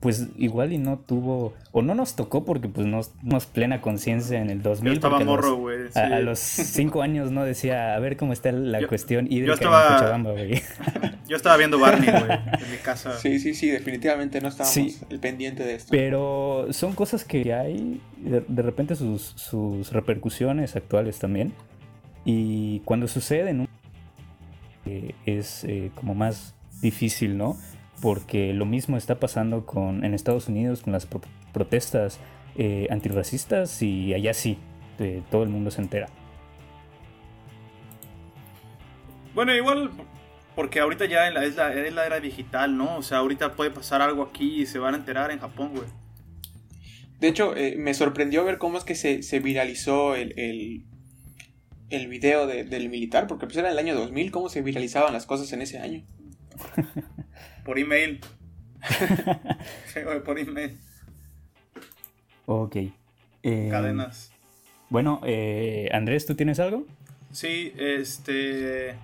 [0.00, 4.40] pues igual y no tuvo, o no nos tocó porque pues no tenemos plena conciencia
[4.40, 4.92] en el 2000.
[4.92, 5.86] Yo estaba a morro, güey.
[5.96, 6.22] A, a sí.
[6.24, 9.94] los cinco años no decía, a ver cómo está la Yo- cuestión hídrica estaba- en
[9.94, 10.62] Cochabamba, güey.
[11.28, 12.22] Yo estaba viendo Barney, güey,
[12.64, 13.18] en mi casa.
[13.18, 14.98] Sí, sí, sí, definitivamente no estábamos Sí.
[15.10, 15.90] el pendiente de esto.
[15.90, 21.52] Pero son cosas que hay de, de repente sus, sus repercusiones actuales también.
[22.24, 23.68] Y cuando suceden un-
[24.86, 27.56] eh, es eh, como más difícil, ¿no?
[28.00, 31.20] Porque lo mismo está pasando con, en Estados Unidos con las pro-
[31.52, 32.18] protestas
[32.56, 34.56] eh, antirracistas y allá sí,
[34.98, 36.08] eh, todo el mundo se entera.
[39.34, 39.90] Bueno, igual,
[40.58, 42.96] porque ahorita ya es la, es, la, es la era digital, ¿no?
[42.96, 45.86] O sea, ahorita puede pasar algo aquí y se van a enterar en Japón, güey.
[47.20, 50.84] De hecho, eh, me sorprendió ver cómo es que se, se viralizó el, el,
[51.90, 55.26] el video de- del militar, porque pues era el año 2000, cómo se viralizaban las
[55.26, 56.04] cosas en ese año.
[57.64, 58.18] Por email.
[59.94, 60.76] Sí, güey, por email.
[62.46, 62.76] Ok.
[63.44, 64.32] Eh, Cadenas.
[64.88, 66.84] Bueno, eh, Andrés, ¿tú tienes algo?
[67.30, 68.96] Sí, este.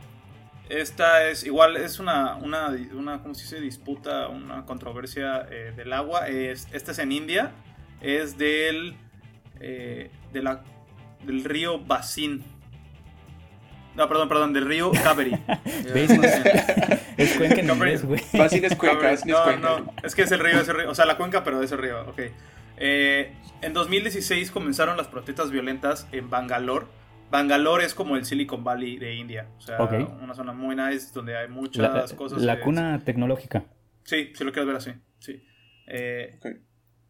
[0.68, 3.61] Esta es igual, es una, una, una ¿cómo se dice?
[3.61, 6.29] Disputa, una controversia eh, del agua.
[6.29, 7.53] Es, esta es en India,
[8.00, 8.96] es del,
[9.61, 10.62] eh, de la,
[11.24, 12.42] del río Basin.
[13.94, 15.33] No, perdón, perdón, del río Kaveri.
[17.16, 18.20] es cuenca en inglés, güey.
[18.33, 19.61] Basin es cuenca, es no, cuenca.
[19.61, 20.90] no, es que es el río, es el río.
[20.90, 22.20] O sea, la cuenca, pero es el río, ok.
[22.77, 26.87] Eh, en 2016 comenzaron las protestas violentas en Bangalore.
[27.35, 29.49] Bangalore es como el Silicon Valley de India.
[29.59, 29.83] O sea,
[30.23, 32.40] una zona muy nice donde hay muchas La, cosas.
[32.40, 33.64] la eh, cuna tecnológica.
[34.05, 34.92] Sí, si lo quieres ver así.
[35.18, 35.42] Sí.
[35.88, 36.38] Eh.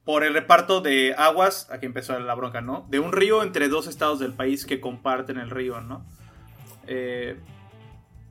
[0.02, 2.86] Por el reparto de aguas, aquí empezó la bronca, ¿no?
[2.88, 6.06] De un río entre dos estados del país que comparten el río, ¿no?
[6.86, 7.38] Eh,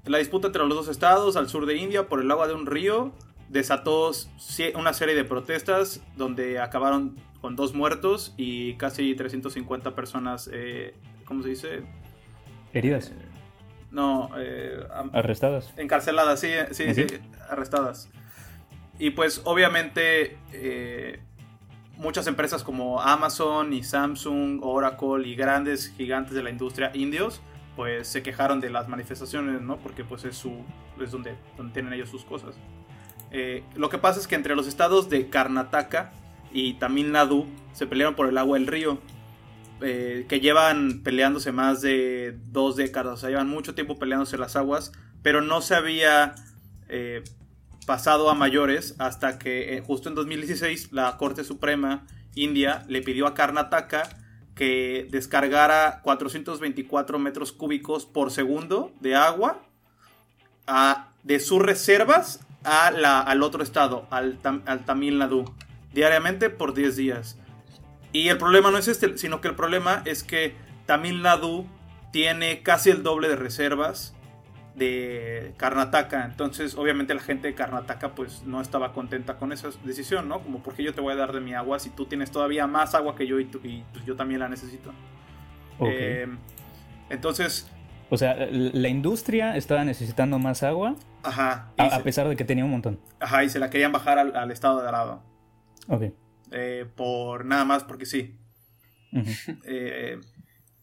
[0.06, 2.65] la disputa entre los dos estados al sur de India por el agua de un
[2.65, 3.13] río
[3.49, 4.12] desató
[4.73, 11.43] una serie de protestas donde acabaron con dos muertos y casi 350 personas, eh, ¿cómo
[11.43, 11.81] se dice?
[12.73, 13.12] Heridas.
[13.91, 14.79] No, eh,
[15.13, 15.71] Arrestadas.
[15.77, 16.95] Encarceladas, sí, sí, Ok.
[16.95, 17.05] sí,
[17.49, 18.09] arrestadas.
[18.97, 21.19] Y pues obviamente eh,
[21.97, 27.41] muchas empresas como Amazon y Samsung, Oracle y grandes gigantes de la industria indios,
[27.75, 29.77] pues se quejaron de las manifestaciones, ¿no?
[29.77, 30.63] Porque pues es, su,
[31.01, 32.55] es donde, donde tienen ellos sus cosas.
[33.31, 36.12] Eh, lo que pasa es que entre los estados de Karnataka
[36.51, 38.99] y Tamil Nadu se pelearon por el agua del río.
[39.81, 44.55] Eh, que llevan peleándose más de dos décadas, o sea, llevan mucho tiempo peleándose las
[44.55, 46.36] aguas, pero no se había
[46.89, 47.23] eh,
[47.86, 52.05] pasado a mayores hasta que eh, justo en 2016 la Corte Suprema
[52.36, 54.03] India le pidió a Karnataka
[54.55, 59.63] que descargara 424 metros cúbicos por segundo de agua
[61.23, 65.45] de sus reservas a la- al otro estado, al, al Tamil Nadu,
[65.93, 67.38] diariamente por 10 días.
[68.13, 71.65] Y el problema no es este, sino que el problema es que Tamil Nadu
[72.12, 74.15] tiene casi el doble de reservas
[74.76, 76.26] de Karnataka.
[76.26, 80.39] Entonces, obviamente la gente de Karnataka pues no estaba contenta con esa decisión, ¿no?
[80.41, 82.95] Como porque yo te voy a dar de mi agua si tú tienes todavía más
[82.95, 84.91] agua que yo y, tú- y, pues, yo también la necesito.
[85.82, 86.28] Eh,
[87.10, 87.67] entonces,
[88.10, 91.71] o sea, la industria estaba necesitando más agua ajá.
[91.78, 92.99] A, se, a pesar de que tenía un montón.
[93.19, 95.21] ajá, y se la querían bajar al, al estado de Arado.
[95.88, 96.04] Ok.
[96.53, 98.39] Eh, por nada más porque sí.
[99.65, 100.19] Eh,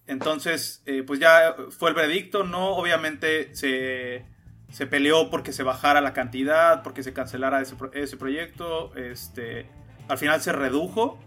[0.06, 2.70] entonces, eh, pues ya fue el veredicto, ¿no?
[2.70, 4.24] Obviamente se,
[4.70, 8.94] se peleó porque se bajara la cantidad, porque se cancelara ese, ese proyecto.
[8.96, 9.66] Este,
[10.08, 11.18] al final se redujo,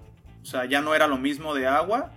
[0.42, 2.12] o sea, ya no era lo mismo de agua,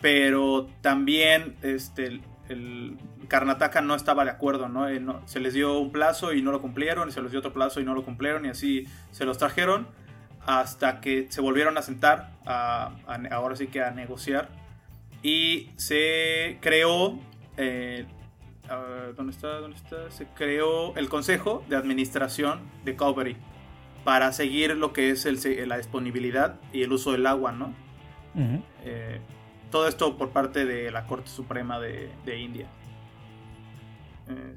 [0.00, 2.96] pero también este, el, el
[3.28, 4.88] Karnataka no estaba de acuerdo, ¿no?
[4.88, 7.40] Eh, no- Se les dio un plazo y no lo cumplieron, y se les dio
[7.40, 9.88] otro plazo y no lo cumplieron, y así se los trajeron
[10.48, 14.48] hasta que se volvieron a sentar, a- a- ahora sí que a negociar,
[15.22, 17.18] y se creó,
[17.58, 18.06] eh,
[19.14, 19.48] ¿dónde está?
[19.60, 20.10] ¿Dónde está?
[20.10, 23.36] Se creó el Consejo de Administración de Calvary
[24.04, 27.74] para seguir lo que es el la disponibilidad y el uso del agua, ¿no?
[28.84, 29.20] Eh,
[29.70, 32.68] todo esto por parte de la Corte Suprema de, de India.
[34.28, 34.54] Eh.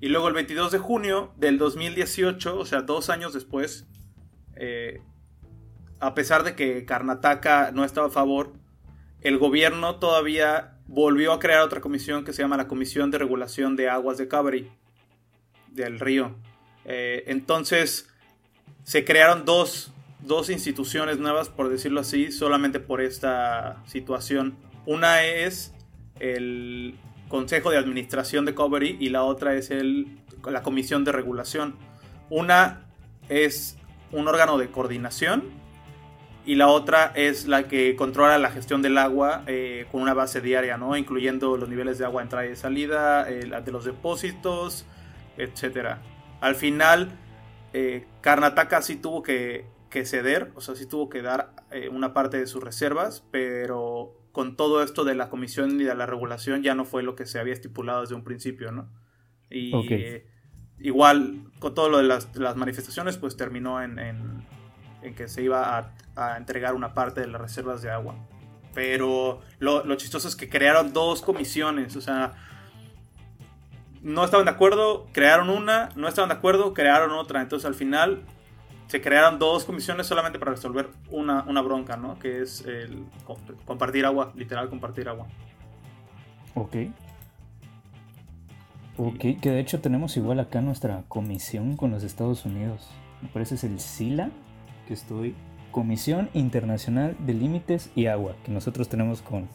[0.00, 3.86] Y luego el 22 de junio del 2018, o sea, dos años después,
[4.60, 5.00] eh,
[6.00, 8.52] a pesar de que Karnataka no estaba a favor,
[9.22, 13.74] el gobierno todavía volvió a crear otra comisión que se llama la Comisión de Regulación
[13.74, 14.70] de Aguas de Kaveri,
[15.68, 16.36] del río.
[16.84, 18.08] Eh, entonces,
[18.82, 24.56] se crearon dos, dos instituciones nuevas, por decirlo así, solamente por esta situación.
[24.84, 25.72] Una es
[26.18, 31.76] el Consejo de Administración de Covery y la otra es el, la Comisión de Regulación.
[32.28, 32.86] Una
[33.28, 33.79] es
[34.12, 35.44] un órgano de coordinación
[36.46, 40.40] y la otra es la que controla la gestión del agua eh, con una base
[40.40, 40.96] diaria, ¿no?
[40.96, 44.86] incluyendo los niveles de agua entrada y salida, eh, la de los depósitos,
[45.36, 45.98] etc.
[46.40, 47.10] Al final,
[47.72, 51.52] eh, Karnataka sí tuvo que, que ceder, o sea, sí tuvo que dar
[51.92, 56.06] una parte de sus reservas, pero con todo esto de la comisión y de la
[56.06, 58.90] regulación ya no fue lo que se había estipulado desde un principio, ¿no?
[59.50, 59.72] Y.
[60.80, 64.44] igual con todo lo de las, manifestaciones, pues terminó en,
[65.16, 68.14] que se iba a, entregar una parte de las reservas de agua.
[68.74, 72.32] Pero lo, chistoso es que crearon dos comisiones, o sea,
[74.02, 77.42] no estaban de acuerdo, crearon una, no estaban de acuerdo, crearon otra.
[77.42, 78.22] Entonces al final
[78.86, 82.18] se crearon dos comisiones solamente para resolver una, una bronca, ¿no?
[82.18, 82.64] Que es
[83.66, 85.26] compartir agua, literal compartir agua.
[86.54, 86.76] Ok.
[89.02, 92.86] Ok, que de hecho tenemos igual acá nuestra comisión con los Estados Unidos.
[93.22, 94.30] Me parece es el SILA,
[94.86, 95.34] que estoy.
[95.70, 99.48] Comisión Internacional de Límites y Agua, que nosotros tenemos con,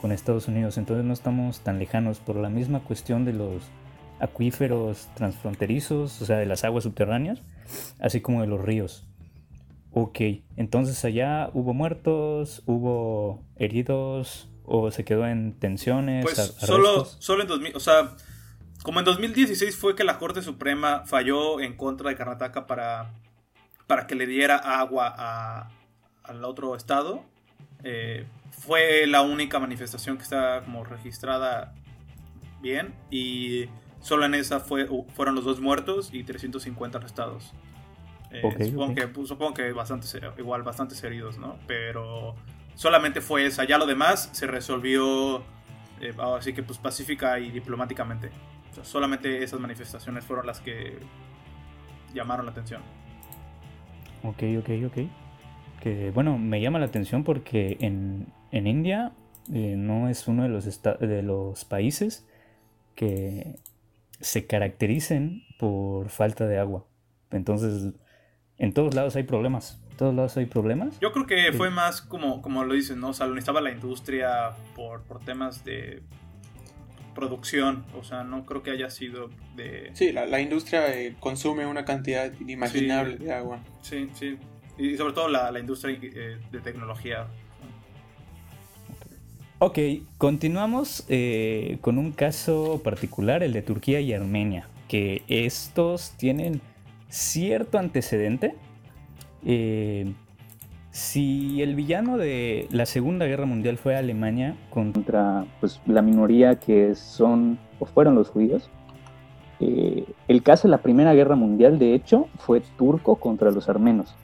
[0.00, 3.64] con Estados Unidos, entonces no estamos tan lejanos por la misma cuestión de los
[4.20, 7.42] acuíferos transfronterizos, o sea, de las aguas subterráneas,
[7.98, 9.08] así como de los ríos.
[9.90, 10.20] Ok,
[10.56, 16.26] entonces allá hubo muertos, hubo heridos o se quedó en tensiones.
[16.26, 18.14] Pues solo, solo en 2000, o sea,
[18.84, 23.14] como en 2016 fue que la Corte Suprema falló en contra de Karnataka para,
[23.86, 25.70] para que le diera agua a,
[26.22, 27.24] al otro estado,
[27.82, 31.72] eh, fue la única manifestación que está como registrada
[32.60, 33.70] bien y
[34.00, 37.54] solo en esa fue, fueron los dos muertos y 350 arrestados.
[38.32, 41.58] Eh, supongo, Que, pues, supongo que bastantes, igual bastantes heridos, ¿no?
[41.66, 42.34] Pero
[42.74, 43.64] solamente fue esa.
[43.64, 45.42] Ya lo demás se resolvió
[46.02, 48.30] eh, así que pues pacífica y diplomáticamente.
[48.82, 50.98] Solamente esas manifestaciones fueron las que
[52.14, 52.82] llamaron la atención.
[54.22, 54.98] Ok, ok, ok.
[55.80, 59.12] Que bueno, me llama la atención porque en, en India
[59.52, 62.26] eh, no es uno de los, de los países
[62.94, 63.56] que
[64.20, 66.86] se caractericen por falta de agua.
[67.30, 67.92] Entonces,
[68.58, 69.80] en todos lados hay problemas.
[69.90, 70.98] En todos lados hay problemas.
[71.00, 73.08] Yo creo que fue más como, como lo dicen, ¿no?
[73.08, 76.02] O sea, lo necesitaba la industria por, por temas de
[77.14, 77.84] producción.
[77.98, 79.90] O sea, no creo que haya sido de.
[79.94, 83.60] Sí, la, industria eh, consume una cantidad inimaginable de agua.
[83.82, 84.38] Sí, sí.
[84.76, 87.28] Y sobre todo la, la industria eh, de tecnología.
[89.60, 89.78] Ok,
[90.18, 96.60] continuamos eh, con un caso particular, el de Turquía y Armenia, que estos tienen
[97.08, 98.56] cierto antecedente.
[99.46, 100.12] Eh,
[100.94, 106.94] si el villano de la Segunda Guerra Mundial fue Alemania contra pues, la minoría que
[106.94, 108.70] son o fueron los judíos,
[109.58, 114.14] eh, el caso de la Primera Guerra Mundial, de hecho, fue turco contra los armenos.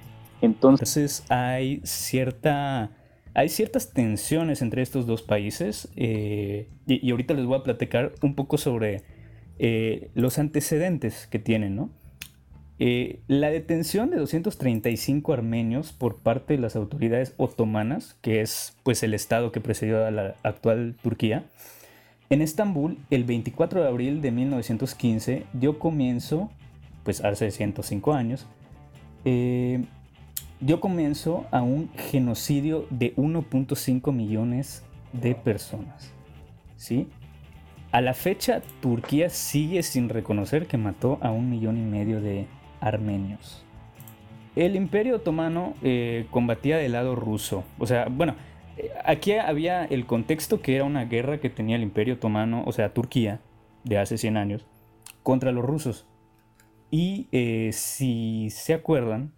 [0.43, 2.93] Entonces hay cierta
[3.35, 8.37] hay ciertas tensiones entre estos dos países eh, y, ahorita les voy a platicar un
[8.37, 9.03] poco sobre
[9.59, 11.91] eh, los antecedentes que tienen, ¿no?
[12.83, 19.03] Eh, la detención de 235 armenios por parte de las autoridades otomanas, que es pues
[19.03, 21.45] el estado que precedió a la actual Turquía,
[22.31, 26.51] en Estambul el 24 de abril de 1915 dio comienzo,
[27.05, 28.47] pues hace 105 años,
[29.25, 36.13] dio comienzo a un genocidio de 1.5 millones de personas.
[36.77, 37.09] ¿Sí?
[37.93, 42.47] A la fecha, Turquía sigue sin reconocer que mató a un millón y medio de
[42.81, 43.65] armenios.
[44.57, 47.65] El imperio otomano eh, combatía del lado ruso.
[47.79, 48.35] O sea, bueno,
[48.77, 52.73] eh, aquí había el contexto que era una guerra que tenía el imperio otomano, o
[52.73, 53.41] sea, Turquía,
[53.85, 54.67] de hace 100 años,
[55.23, 56.07] contra los rusos.
[56.91, 59.33] Y eh, si se acuerdan,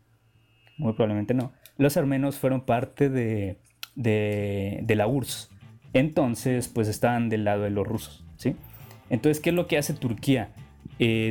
[0.78, 3.58] muy probablemente no, los armenos fueron parte de,
[3.94, 5.50] de, la URSS.
[5.92, 8.56] Entonces, pues estaban del lado de los rusos, ¿sí?
[9.10, 10.54] Entonces, ¿qué es lo que hace Turquía?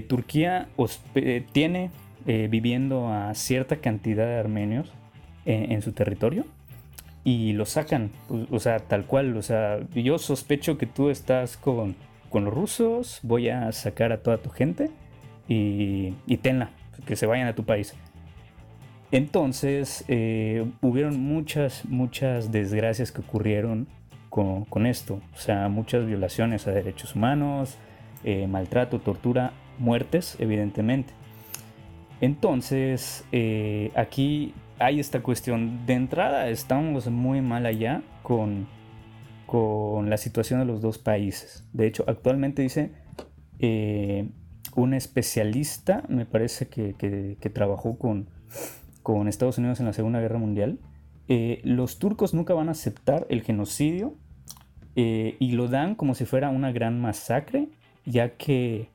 [0.08, 0.68] Turquía
[1.54, 1.90] tiene
[2.28, 4.92] eh, viviendo a cierta cantidad de armenios
[5.46, 6.46] en su territorio
[7.24, 8.12] y los sacan,
[8.52, 11.96] o, sea, tal cual, o sea, yo sospecho que tú estás con,
[12.30, 14.92] con los rusos, voy a sacar a toda tu gente
[15.48, 16.70] y, y tenla,
[17.06, 17.96] que se vayan a tu país.
[19.12, 23.88] Entonces, eh, hubieron muchas, muchas desgracias que ocurrieron
[24.30, 25.20] con, esto.
[25.36, 27.78] O sea, muchas violaciones a derechos humanos,
[28.24, 31.14] eh, maltrato, tortura, muertes, evidentemente.
[32.22, 35.86] Entonces, eh, aquí hay esta cuestión.
[35.86, 38.68] De entrada, estamos muy mal allá con,
[39.46, 41.68] con la situación de los dos países.
[41.74, 42.92] De hecho, actualmente dice
[44.76, 48.28] un especialista, me parece que trabajó con
[49.04, 50.80] con Estados Unidos en la Segunda Guerra Mundial,
[51.28, 54.16] eh, los turcos nunca van a aceptar el genocidio
[54.96, 57.70] eh, y lo dan como si fuera una gran masacre,
[58.06, 58.90] ya que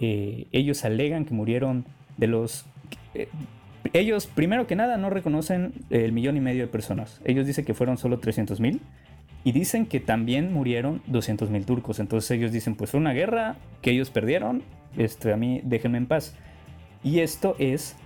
[0.00, 1.84] eh, ellos alegan que murieron
[2.16, 2.66] de los...
[3.92, 7.20] ellos, primero que nada, no reconocen el millón y medio de personas.
[7.24, 8.80] Ellos dicen que fueron solo 300 mil.
[9.44, 11.98] Y dicen que también murieron 200 mil turcos.
[11.98, 14.62] Entonces ellos dicen, pues fue una guerra que ellos perdieron.
[14.96, 16.36] Este, a mí déjenme en paz.
[17.02, 17.96] Y esto es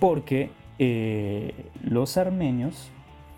[0.00, 1.54] porque eh,
[1.84, 2.90] los armenios,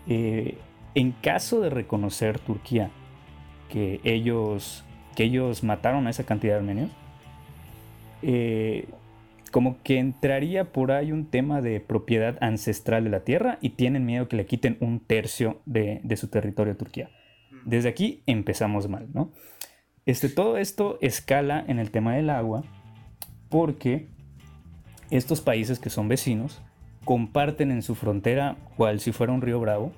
[0.07, 0.57] eh,
[0.95, 2.91] en caso de reconocer Turquía
[3.69, 6.91] que ellos, que ellos mataron a esa cantidad de armenios,
[8.21, 8.87] eh,
[9.49, 14.05] como que entraría por ahí un tema de propiedad ancestral de la tierra y tienen
[14.05, 17.09] miedo que le quiten un tercio de, su territorio a Turquía.
[17.65, 19.31] Desde aquí empezamos mal, ¿no?
[20.05, 22.63] Este, todo esto escala en el tema del agua
[23.49, 24.07] porque
[25.11, 26.61] estos países que son vecinos
[27.05, 29.91] comparten en su frontera, cual si fuera un río bravo,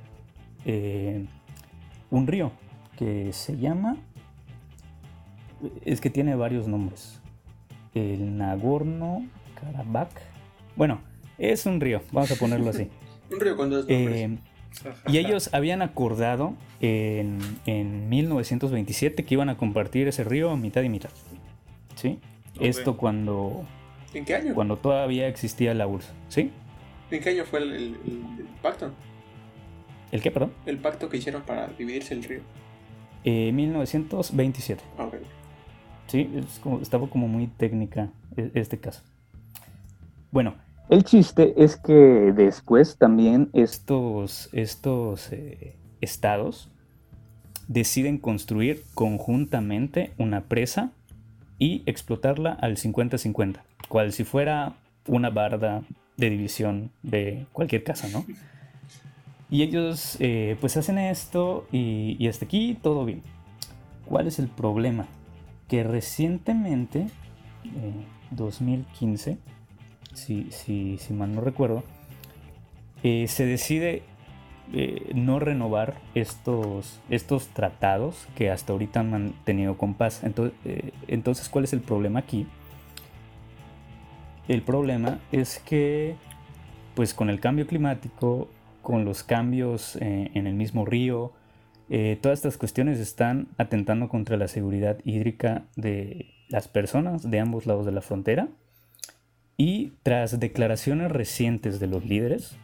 [0.65, 1.25] eh,
[2.09, 2.51] un río.
[2.97, 3.97] que se llama...
[5.83, 7.21] Es que tiene varios nombres.
[7.93, 9.23] El Nagorno
[9.61, 10.19] Karabakh.
[10.75, 11.01] Bueno,
[11.37, 12.89] es un río, vamos a ponerlo así.
[13.31, 14.21] un río con dos nombres.
[14.21, 14.37] Eh,
[15.07, 20.89] y ellos habían acordado en, en, 1927 que iban a compartir ese río mitad y
[20.89, 21.09] mitad.
[21.95, 22.19] ¿Sí?
[22.59, 23.65] Esto cuando...
[24.13, 24.53] ¿En qué año?
[24.53, 26.13] Cuando todavía existía la URSS.
[26.29, 26.51] ¿Sí?
[27.11, 28.91] ¿En qué año fue el, el, pacto?
[30.11, 30.53] ¿El qué, perdón?
[30.65, 32.41] El pacto que hicieron para dividirse el río.
[33.23, 34.81] Eh, 1927.
[34.97, 35.19] Ah, okay.
[36.07, 39.03] Sí, es como, estaba como muy técnica e, este caso.
[40.31, 40.55] Bueno,
[40.89, 46.69] el chiste es que después también estos, estos eh, estados
[47.67, 50.91] deciden construir conjuntamente una presa
[51.59, 54.75] y explotarla al 50-50, cual si fuera
[55.05, 55.83] una barda
[56.15, 58.25] de división de cualquier casa, ¿no?
[59.49, 63.21] Y ellos eh, pues hacen esto y, y hasta aquí todo bien.
[64.05, 65.07] ¿Cuál es el problema?
[65.67, 67.07] Que recientemente,
[68.31, 69.37] 2015,
[70.13, 71.83] si, si, si mal no recuerdo,
[73.03, 74.03] eh, se decide
[74.73, 80.23] eh, no renovar estos, estos tratados que hasta ahorita han mantenido con paz.
[80.23, 82.47] Entonces, eh, entonces, ¿cuál es el problema aquí?
[84.47, 86.15] El problema es que,
[86.95, 88.49] pues con el cambio climático,
[88.81, 91.31] con los cambios en el mismo río,
[92.21, 97.85] todas estas cuestiones están atentando contra la seguridad hídrica de las personas de ambos lados
[97.85, 98.49] de la frontera
[99.61, 102.57] y tras declaraciones recientes de los líderes,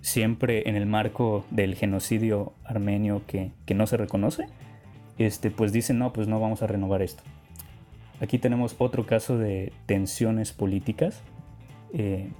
[0.00, 4.46] siempre en el marco del genocidio armenio que, no se reconoce,
[5.18, 7.22] este, pues dicen, no, pues no vamos a renovar esto.
[8.22, 11.20] Aquí tenemos otro caso de tensiones políticas
[11.92, 12.30] eh,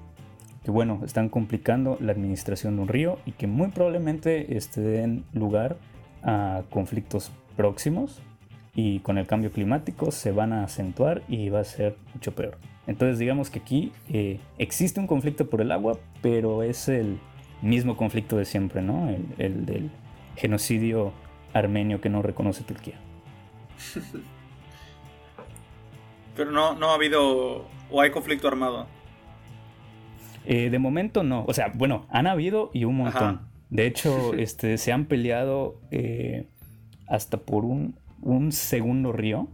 [0.65, 5.27] que, bueno, están complicando la administración de un río y que muy probablemente este, den
[5.35, 5.77] lugar
[6.23, 8.23] a conflictos próximos
[8.75, 12.57] y con el cambio climático se van a acentuar y va a ser mucho peor.
[12.91, 17.21] Entonces digamos que aquí eh, existe un conflicto por el agua, pero es el
[17.63, 19.09] mismo conflicto de siempre, ¿no?
[19.39, 19.91] El, del
[20.35, 21.13] genocidio
[21.53, 22.97] armenio que no reconoce Turquía.
[26.37, 28.89] pero no, no ha habido o hay conflicto armado.
[30.45, 33.43] Eh, de momento no, o sea, bueno, han habido y un montón.
[33.69, 36.49] De hecho, este, se han peleado eh,
[37.07, 39.47] hasta por un, un segundo río.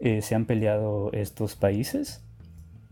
[0.00, 2.24] se han peleado estos países.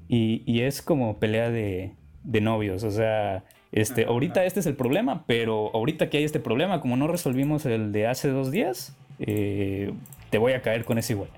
[0.09, 1.95] Y, es como pelea de,
[2.25, 6.81] novios, o sea, este, ahorita este es el problema, pero ahorita que hay este problema,
[6.81, 9.93] como no resolvimos el de hace dos días, eh,
[10.31, 11.29] te voy a caer con ese igual.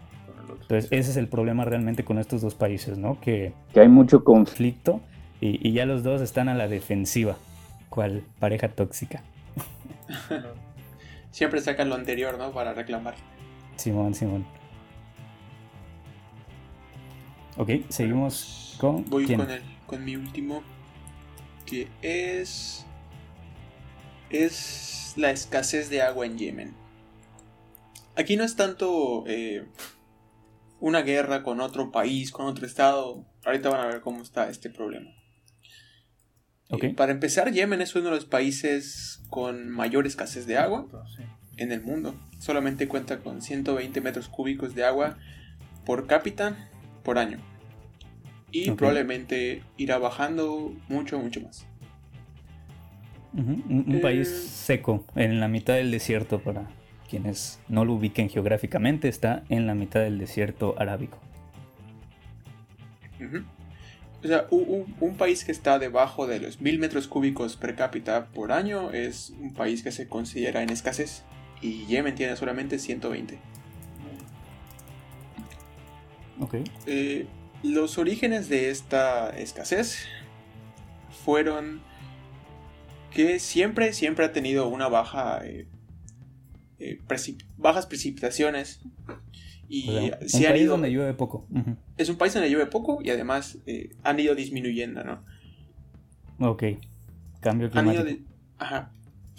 [0.63, 3.21] Entonces, ese es el problema realmente con estos dos países, ¿no?
[3.21, 5.01] Que, hay mucho conflicto
[5.41, 7.37] y, y, ya los dos están a la defensiva,
[7.89, 9.23] cual pareja tóxica.
[11.33, 12.53] Siempre sacan lo anterior, ¿no?
[12.53, 13.15] Para reclamar.
[13.77, 14.60] Simón, Simón.
[17.57, 19.05] Ok, seguimos con.
[19.11, 20.63] Voy con el, con mi último.
[21.67, 22.87] Que es.
[24.31, 26.75] Es la escasez de agua en Yemen.
[28.17, 29.67] Aquí no es tanto eh,
[30.79, 33.25] una guerra con otro país, con otro estado.
[33.45, 35.11] Ahorita van a ver cómo está este problema.
[36.69, 36.91] Okay.
[36.91, 40.87] Eh, para empezar, Yemen es uno de los países con mayor escasez de agua
[41.57, 42.15] en el mundo.
[42.39, 45.19] Solamente cuenta con 120 metros cúbicos de agua
[45.85, 46.71] por cápita
[47.03, 47.39] por año
[48.53, 51.67] y probablemente irá bajando mucho, mucho más.
[53.33, 56.69] Un, país eh, seco, en la mitad del desierto, para
[57.09, 61.19] quienes no lo ubiquen geográficamente, está en la mitad del desierto arábico.
[64.25, 68.51] O sea, un, país que está debajo de los mil metros cúbicos per cápita por
[68.51, 71.23] año es un país que se considera en escasez.
[71.63, 73.39] Y Yemen tiene solamente 120.
[76.41, 76.57] Ok.
[76.87, 77.27] Eh,
[77.63, 80.07] los orígenes de esta escasez
[81.25, 81.83] fueron
[83.11, 85.67] que siempre, siempre ha tenido una baja, eh,
[86.79, 86.99] eh,
[87.57, 88.81] bajas precipitaciones.
[89.69, 91.47] Y un país donde llueve poco.
[91.97, 95.25] Es un país donde llueve poco y además eh, han ido disminuyendo, ¿no?
[96.41, 96.65] Ok.
[97.41, 98.25] Cambio climático.
[98.59, 98.93] Ajá.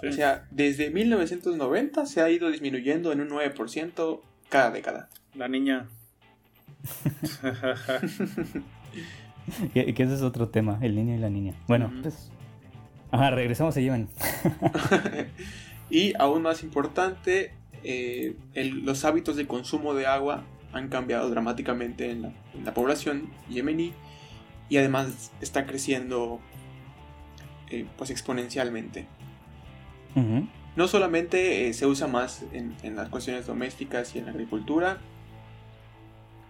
[0.07, 5.09] O sea, desde 1990 se ha ido disminuyendo en un 9% cada década.
[5.35, 5.89] La niña
[9.73, 11.53] que, ese es otro tema, el niño y la niña.
[11.67, 12.31] Bueno, pues.
[13.11, 14.07] Ajá, regresamos, se llevan.
[15.89, 17.53] y aún más importante,
[17.83, 23.93] eh, los hábitos de consumo de agua han cambiado dramáticamente en la, población yemení
[24.69, 26.39] y además está creciendo
[27.69, 29.07] eh, pues exponencialmente.
[30.77, 34.99] no solamente eh, se usa más en, en, las cuestiones domésticas y en la agricultura,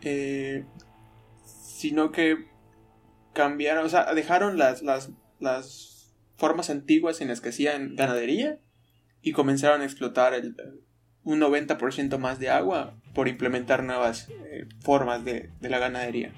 [0.02, 0.66] eh,
[1.46, 2.48] sino que
[3.34, 8.60] cambiaron, o sea, dejaron las, las, las formas antiguas en las que hacían ganadería
[9.22, 10.56] y comenzaron a explotar el,
[11.24, 16.32] un 90% más de agua por implementar nuevas eh, formas de, de, la ganadería.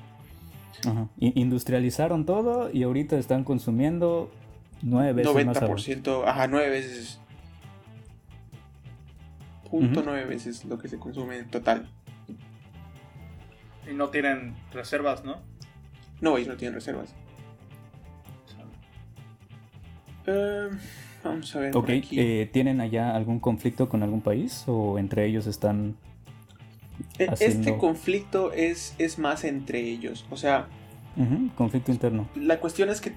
[0.85, 1.07] Ajá.
[1.17, 4.31] Industrializaron todo y ahorita están consumiendo
[4.81, 6.29] nueve veces 90%, más agua.
[6.29, 7.19] ajá, nueve veces.
[9.69, 10.05] Punto uh -huh.
[10.05, 11.89] nueve veces lo que se consume en total.
[13.89, 15.41] Y no tienen reservas, ¿no?
[16.21, 17.13] No, ellos no tienen reservas.
[20.25, 20.73] Uh,
[21.23, 21.75] vamos a ver.
[21.75, 25.97] Ok, eh, ¿tienen allá algún conflicto con algún país o entre ellos están...
[27.27, 27.59] Haciendo...
[27.69, 30.67] Este conflicto es, es más entre ellos, o sea...
[31.15, 32.27] Uh -huh, conflicto interno.
[32.35, 33.13] La cuestión es que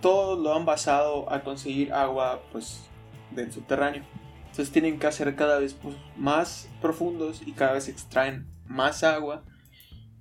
[0.00, 2.82] todos lo han basado a conseguir agua pues
[3.30, 4.02] del subterráneo.
[4.50, 9.42] Entonces tienen que hacer cada vez pues, más profundos y cada vez extraen más agua,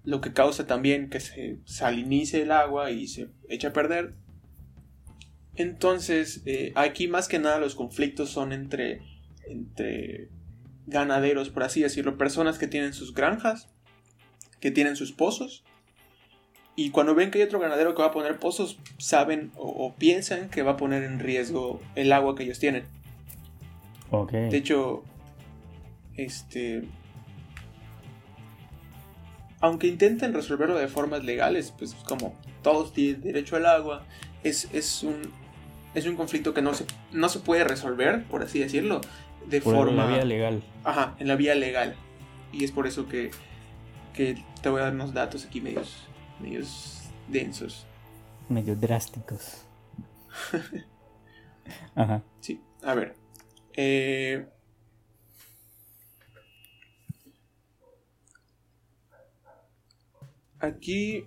[0.04, 4.16] lo que causa también que se salinice el agua y se echa a perder.
[5.56, 9.02] Entonces, eh, aquí más que nada los conflictos son entre,
[9.48, 10.30] entre
[10.88, 13.70] ganaderos, por así decirlo, personas que tienen sus granjas,
[14.60, 15.64] que tienen sus pozos,
[16.76, 19.94] y cuando ven que hay otro ganadero que va a poner pozos, saben o, o
[19.94, 22.86] piensan que va a poner en riesgo el agua que ellos tienen.
[24.10, 24.50] Okay.
[24.50, 25.04] De hecho,
[26.16, 26.84] este.
[29.64, 34.04] Aunque intenten resolverlo de formas legales, pues como todos tienen derecho al agua,
[34.44, 35.32] es, es un.
[35.94, 39.00] Es un conflicto que no se, no se puede resolver, por así decirlo,
[39.48, 40.04] de por forma.
[40.04, 40.64] En la vía legal.
[40.84, 41.96] Ajá, en la vía legal.
[42.52, 43.32] Y es por eso que,
[44.14, 46.10] que te voy a dar unos datos aquí medios,
[46.42, 47.86] medios densos.
[48.50, 49.66] Medio drásticos.
[51.96, 52.22] Ajá.
[52.42, 53.16] Sí, a ver.
[53.78, 54.46] Eh,
[60.64, 61.26] aquí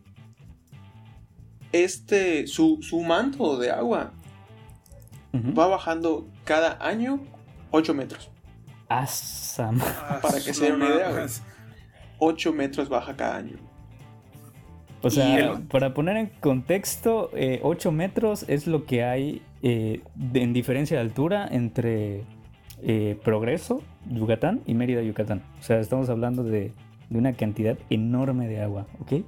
[1.72, 4.12] este su, su, manto de agua
[5.32, 5.58] uh -huh.
[5.58, 7.20] va bajando cada año
[7.70, 8.30] 8 metros.
[8.88, 9.78] Asam.
[10.22, 11.26] Para que se den una idea,
[12.18, 13.56] 8 metros baja cada año.
[15.02, 15.62] O sea, el...
[15.64, 20.96] para poner en contexto, eh, 8 metros es lo que hay eh, de, en diferencia
[20.96, 22.24] de altura entre
[22.82, 25.42] eh, Progreso, Yucatán y Mérida, Yucatán.
[25.60, 26.72] O sea, estamos hablando de,
[27.10, 29.24] de una cantidad enorme de agua, ¿ok?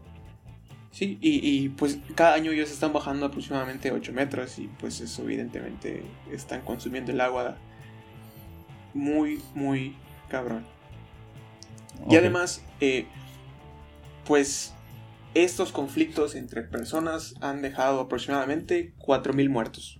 [0.91, 5.23] Sí, y, y, pues cada año ellos están bajando aproximadamente 8 metros y pues eso
[5.23, 6.03] evidentemente
[6.33, 7.57] están consumiendo el agua
[8.95, 9.97] muy, muy
[10.29, 10.65] cabrón.
[12.03, 12.15] Okay.
[12.15, 13.07] Y además, eh,
[14.27, 14.75] pues
[15.35, 19.99] estos conflictos entre personas han dejado aproximadamente 4.000 muertos.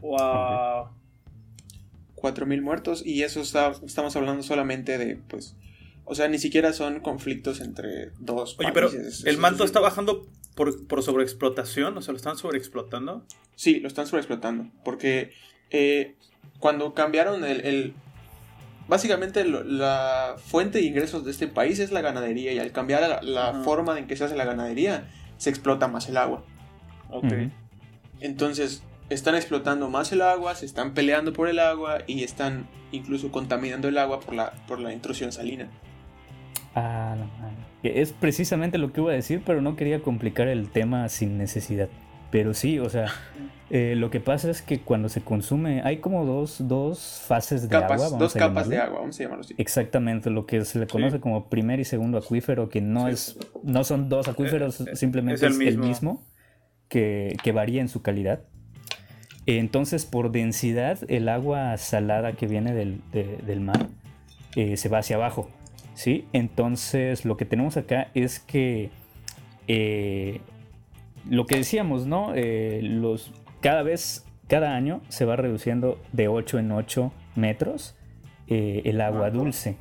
[0.00, 0.16] ¡Wow!
[0.16, 1.00] Okay.
[2.16, 5.56] 4.000 muertos y eso está, estamos hablando solamente de, pues,
[6.10, 9.20] o sea, ni siquiera son conflictos entre dos Oye, países.
[9.22, 13.24] pero el manto está bajando por, por sobreexplotación, o sea, lo están sobreexplotando.
[13.54, 15.32] Sí, lo están sobreexplotando, porque
[15.70, 16.16] eh,
[16.58, 17.60] cuando cambiaron el...
[17.64, 17.94] el
[18.88, 23.02] básicamente lo, la fuente de ingresos de este país es la ganadería y al cambiar
[23.02, 23.64] la, la uh -huh.
[23.64, 25.08] forma en que se hace la ganadería,
[25.38, 26.44] se explota más el agua.
[27.08, 27.24] Ok.
[27.24, 27.50] Uh -huh.
[28.20, 33.30] Entonces, están explotando más el agua, se están peleando por el agua y están incluso
[33.30, 35.70] contaminando el agua por la, por la intrusión salina.
[36.74, 37.56] Ah, la madre.
[37.82, 41.88] Es precisamente lo que iba a decir, pero no quería complicar el tema sin necesidad.
[42.30, 43.06] Pero sí, o sea,
[43.70, 47.68] eh, lo que pasa es que cuando se consume, hay como dos, dos fases de
[47.68, 48.04] capas, agua.
[48.06, 48.70] Vamos dos a capas llamarlo.
[48.70, 49.54] de agua, vamos a llamarlo así.
[49.58, 51.20] Exactamente, lo que se le conoce Sí.
[51.20, 53.12] como primer y segundo acuífero, que no Sí.
[53.12, 55.84] es, no son dos acuíferos, Eh, eh, simplemente es el el mismo.
[55.86, 56.22] mismo,
[56.88, 58.42] que, que varía en su calidad.
[59.46, 63.86] Entonces, por densidad, el agua salada que viene del, de- del mar
[64.56, 65.48] eh, se va hacia abajo.
[65.94, 66.26] ¿Sí?
[66.32, 68.90] Entonces, lo que tenemos acá es que
[69.68, 70.40] eh,
[71.28, 72.32] lo que decíamos, ¿no?
[72.34, 77.96] Eh, los, cada vez, cada año se va reduciendo de 8 en 8 metros
[78.48, 79.76] eh, el agua dulce.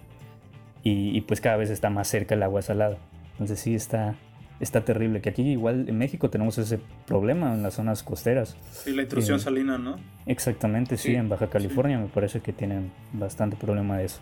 [0.83, 2.97] Y, y, pues cada vez está más cerca el agua salada.
[3.31, 4.15] Entonces sí está,
[4.59, 5.21] está terrible.
[5.21, 8.55] Que aquí igual en México tenemos ese problema en las zonas costeras.
[8.71, 9.95] Sí, la intrusión Eh, salina, ¿no?
[10.25, 14.19] Exactamente, sí, Sí, en Baja California me parece que tienen bastante problema de eso.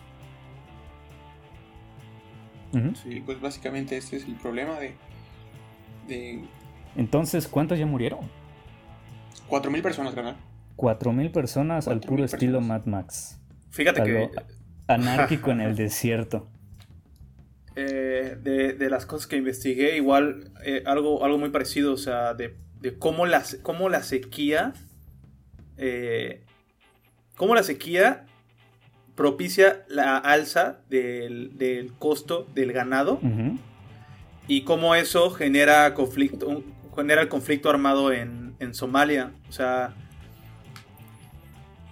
[2.72, 2.92] Ujú.
[3.08, 4.94] Y pues básicamente este es el problema de,
[6.06, 6.44] de
[6.96, 8.20] Entonces, ¿cuántos ya murieron?
[9.48, 10.36] 4.000 personas, ¿verdad?
[10.76, 12.60] 4.000 personas al 4.000 puro estilo.
[12.60, 13.40] Mad Max.
[13.70, 14.30] Fíjate que
[14.86, 16.48] anárquico en el desierto.
[17.78, 22.34] eh, de, de las cosas que investigué, igual eh, algo, algo muy parecido, o sea,
[22.34, 24.72] de, de cómo, la, cómo la sequía,
[25.76, 26.44] eh,
[27.36, 28.26] cómo la sequía
[29.18, 33.18] propicia la alza del, costo del ganado
[34.46, 36.62] y cómo eso genera conflicto,
[36.94, 39.32] genera el conflicto armado en, en Somalia.
[39.48, 39.92] O sea,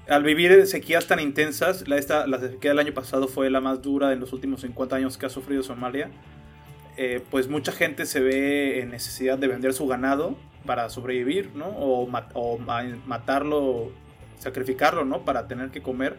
[0.08, 3.82] al vivir sequías tan intensas, la, esta, la sequía del año pasado fue la más
[3.82, 6.10] dura en los últimos 50 años que ha sufrido Somalia.
[6.96, 11.66] Eh, pues mucha gente se ve en necesidad de vender su ganado para sobrevivir, ¿no?
[11.66, 13.90] O, matarlo,
[14.38, 15.24] sacrificarlo, ¿no?
[15.24, 16.14] Para tener que comer,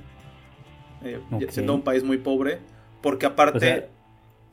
[1.03, 1.19] eh,
[1.49, 2.59] siendo un país muy pobre,
[3.01, 3.89] porque aparte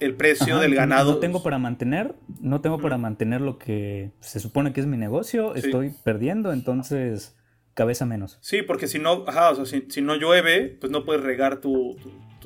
[0.01, 1.13] el precio del ganado...
[1.13, 4.97] No tengo para mantener, no tengo para mantener lo que se supone que es mi
[4.97, 7.37] negocio, estoy perdiendo, entonces
[7.75, 8.39] cabeza menos.
[8.41, 11.97] Sí, porque si no, ajá, o sea, si, no llueve, pues no puedes regar tus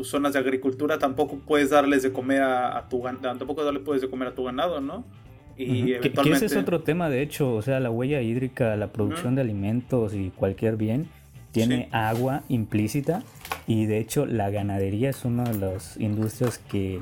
[0.03, 4.09] zonas de agricultura, tampoco puedes darles de comer a, tu ganado, tampoco darle puedes de
[4.09, 5.05] comer a tu ganado, ¿no?
[5.57, 6.46] Y eventualmente...
[6.46, 10.14] ese es otro tema, de hecho, o sea, la huella hídrica, la producción de alimentos
[10.14, 11.09] y cualquier bien
[11.53, 13.22] tiene agua implícita
[13.66, 17.01] y de hecho la ganadería es una de las industrias que,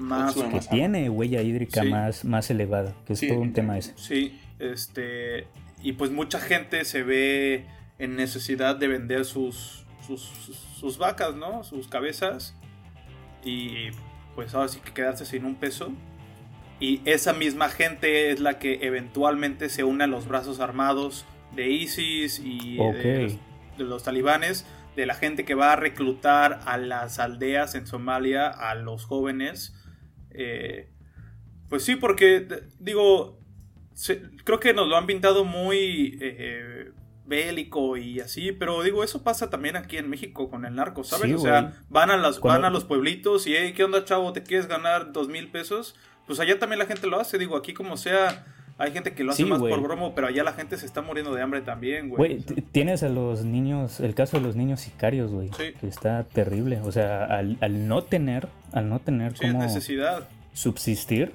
[0.50, 3.92] que tiene huella hídrica más, más elevada, que es todo un tema ese.
[3.96, 5.46] Sí, este,
[5.82, 7.66] y pues mucha gente se ve
[7.98, 11.64] en necesidad de vender sus, sus, vacas, ¿no?
[11.64, 12.54] Sus cabezas.
[13.44, 13.90] Y
[14.34, 15.92] pues ahora sí que quedarse sin un peso.
[16.78, 21.24] Y esa misma gente es la que eventualmente se une a los brazos armados
[21.54, 23.38] de ISIS y de,
[23.78, 28.74] los, talibanes, de la gente que va a reclutar a las aldeas en Somalia, a
[28.74, 29.74] los jóvenes.
[30.30, 30.90] Eh,
[31.68, 32.46] pues sí, porque
[32.78, 33.38] digo,
[34.44, 36.92] creo que nos lo han pintado muy eh,
[37.26, 41.34] bélico y así, pero digo, eso pasa también aquí en México con el narco, ¿sabes?
[41.34, 44.32] o sea, van a, las, van a los pueblitos y, hey, ¿qué onda, chavo?
[44.32, 45.96] ¿Te quieres ganar dos mil pesos?
[46.26, 48.44] Pues allá también la gente lo hace, digo, aquí como sea,
[48.78, 51.34] hay gente que lo hace más por bromo, pero allá la gente se está muriendo
[51.34, 52.38] de hambre también, güey.
[52.38, 56.80] Güey, tienes a los niños, el caso de los niños sicarios, güey, que está terrible,
[56.82, 59.60] o sea, al, no tener, al no tener como...
[59.60, 60.28] necesidad.
[60.52, 61.32] Subsistir,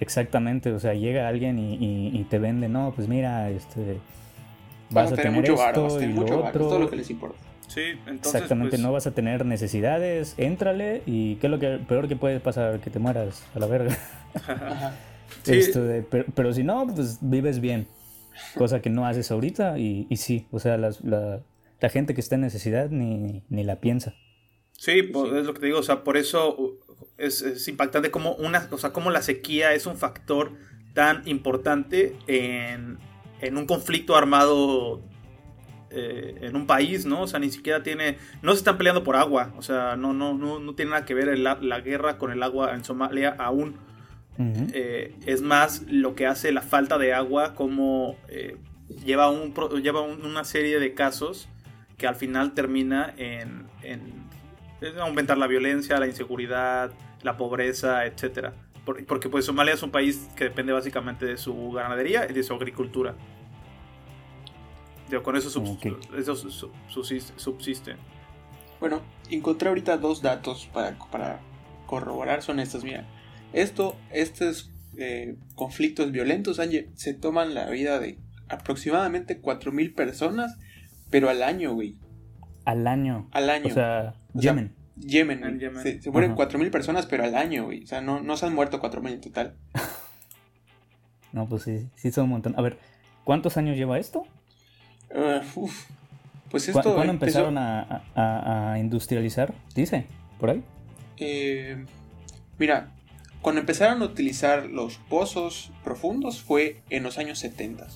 [0.00, 3.98] exactamente, o sea, llega alguien y, y te vende, no, pues mira, este
[4.90, 6.68] vas, a tener, mucho esto y lo otro.
[6.68, 7.38] todo lo que les importa.
[7.66, 11.78] Sí, entonces, Exactamente, pues, no vas a tener necesidades, éntrale y qué es lo que
[11.86, 13.96] peor que puede pasar, que te mueras a la verga.
[16.34, 17.86] pero, si no, pues vives bien,
[18.54, 22.34] cosa que no haces ahorita y, y sí, o sea, la, la, gente que está
[22.36, 24.14] en necesidad ni, ni la piensa.
[24.72, 26.78] Sí, pues, es lo que te digo, o sea, por eso
[27.16, 30.52] es, es impactante como una, o sea, como la sequía es un factor
[30.94, 32.98] tan importante en,
[33.40, 35.00] en un conflicto armado
[35.90, 37.22] eh, en un país, ¿no?
[37.22, 40.34] O sea, ni siquiera tiene, no se están peleando por agua, o sea, no, no,
[40.34, 43.87] no, no tiene nada que ver la guerra con el agua en Somalia aún.
[44.38, 48.56] Eh, es más lo que hace la falta de agua, como eh,
[49.04, 51.48] lleva, un, lleva una serie de casos
[51.96, 54.28] que al final termina en, en,
[55.00, 58.54] aumentar la violencia, la inseguridad, la pobreza, etcétera
[59.06, 62.54] porque pues Somalia es un país que depende básicamente de su ganadería y de su
[62.54, 63.14] agricultura.
[65.22, 65.50] con eso,
[67.36, 67.96] subsiste,
[68.80, 71.40] Bueno, encontré ahorita dos datos para, para
[71.86, 73.06] corroborar, son estos, mira.
[73.52, 76.60] Esto, estos eh, conflictos violentos
[76.94, 78.18] se toman la vida de
[78.48, 80.58] aproximadamente 4.000 personas,
[81.10, 81.96] pero al año, güey.
[82.64, 83.28] Al año.
[83.32, 83.66] Al año.
[83.66, 84.74] O sea, Yemen.
[84.96, 87.84] Yemen, Se, mueren 4.000 personas, pero al año, güey.
[87.84, 89.54] O sea, no, no se han muerto 4.000 en total.
[91.32, 92.54] no, pues sí, sí son un montón.
[92.56, 92.78] A ver,
[93.24, 94.24] ¿cuántos años lleva esto?
[95.10, 95.68] Uh,
[96.50, 99.54] Pues esto ¿Cuándo empezaron a, a, industrializar?
[99.74, 100.06] Dice,
[100.40, 100.62] por ahí.
[101.18, 101.84] Eh,
[102.58, 102.92] mira,
[103.42, 107.86] cuando empezaron a utilizar los pozos profundos fue en los años 70.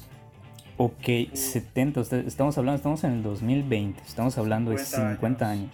[0.77, 5.71] Ok, 70, estamos hablando, estamos en el 2020, estamos hablando de 50 años.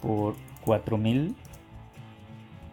[0.00, 1.34] por 4 mil,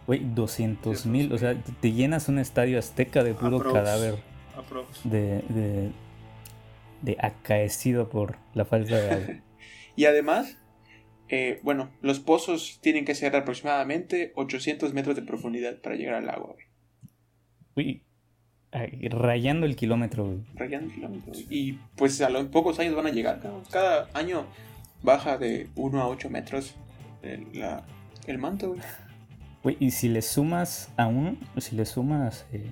[0.07, 4.19] güey, 200 mil, o sea, te llenas un estadio azteca de puro cadáver.
[5.03, 5.91] De, de,
[7.01, 9.35] de, acaecido por la falta de agua.
[9.95, 10.57] y además,
[11.33, 16.29] eh, bueno, los pozos tienen que ser aproximadamente 800 metros de profundidad para llegar al
[16.29, 16.65] agua, güey.
[17.73, 18.03] Uy,
[19.09, 20.39] rayando el kilómetro, güey.
[20.55, 21.33] Rayando el kilómetro.
[21.49, 23.41] Y pues a los pocos años van a llegar.
[23.71, 24.45] Cada año
[25.03, 26.75] baja de 1 a 8 metros
[27.21, 28.75] el, manto,
[29.63, 29.77] güey.
[29.79, 32.71] y si le sumas aún, si le sumas eh,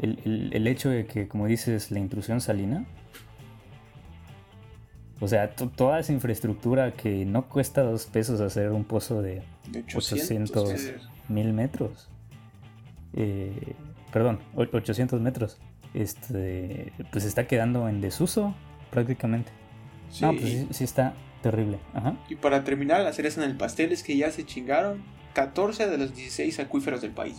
[0.00, 2.84] el, hecho de que, como dices, la intrusión salina,
[5.20, 9.42] o sea, toda esa infraestructura que no cuesta dos pesos hacer un pozo de,
[9.94, 10.94] 800
[11.28, 12.08] mil metros.
[13.14, 13.74] Eh,
[14.12, 15.58] perdón, 800 metros.
[15.94, 18.54] Este, pues está quedando en desuso
[18.90, 19.50] prácticamente.
[20.20, 21.78] no, pues sí, está Terrible.
[21.94, 22.16] Ajá.
[22.28, 25.04] Y para terminar, la cereza en el pastel es que ya se chingaron
[25.34, 27.36] 14 de los 16 acuíferos del país.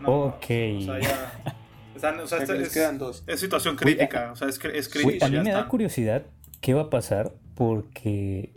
[0.00, 0.44] No, Ok.
[0.78, 1.56] O sea, ya.
[1.94, 3.24] Están, o sea, O sea, que les es, quedan dos.
[3.26, 4.30] es situación crítica.
[4.32, 5.24] O sea, es, es Güey, crítico.
[5.24, 6.24] a mí me da curiosidad
[6.66, 8.50] qué va a pasar porque,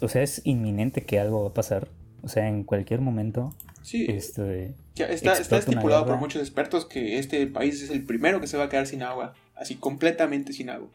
[0.00, 1.88] o sea, es inminente que algo va a pasar.
[2.22, 7.46] O sea, en cualquier momento, Sí, este, ya está, estipulado por muchos expertos que este
[7.46, 9.34] país es el primero que se va a quedar sin agua.
[9.54, 10.88] Así completamente sin agua.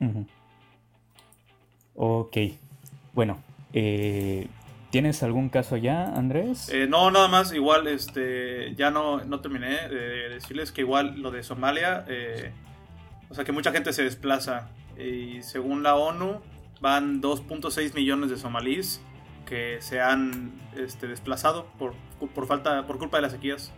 [0.00, 0.26] Ujú.
[1.94, 2.38] Ok.
[3.12, 3.42] Bueno,
[3.74, 4.46] eh,
[4.88, 6.70] ¿tienes algún caso ya, Andrés?
[6.70, 11.30] Eh, no, nada más, igual, este, ya no, no terminé de decirles que igual lo
[11.30, 12.50] de Somalia, eh,
[13.28, 16.40] o sea que mucha gente se desplaza y según la ONU
[16.80, 19.00] van 2.6 millones de somalíes
[19.46, 21.94] que se han este, desplazado por,
[22.34, 23.72] por falta, por culpa de las sequías.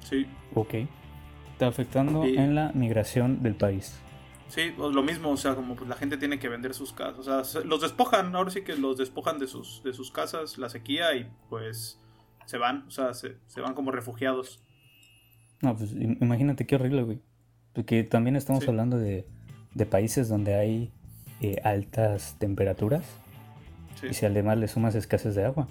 [0.00, 0.74] Sí, Ok.
[1.52, 4.00] Está afectando en la migración del país.
[4.48, 7.18] sí, pues, lo mismo, o sea, como pues la gente tiene que vender sus casas,
[7.18, 10.56] o sea, se- los despojan, ahora sí que los despojan de sus, de sus casas,
[10.58, 12.00] la sequía y pues
[12.46, 14.60] se van, o sea, se, se van como refugiados.
[15.60, 17.20] No, pues im- imagínate qué horrible, güey.
[17.74, 18.70] Porque también estamos Sí.
[18.70, 19.26] hablando de,
[19.74, 20.90] de países donde hay
[21.40, 23.02] eh, altas temperaturas
[24.00, 24.08] Sí.
[24.10, 25.68] y si además le sumas escasez de agua.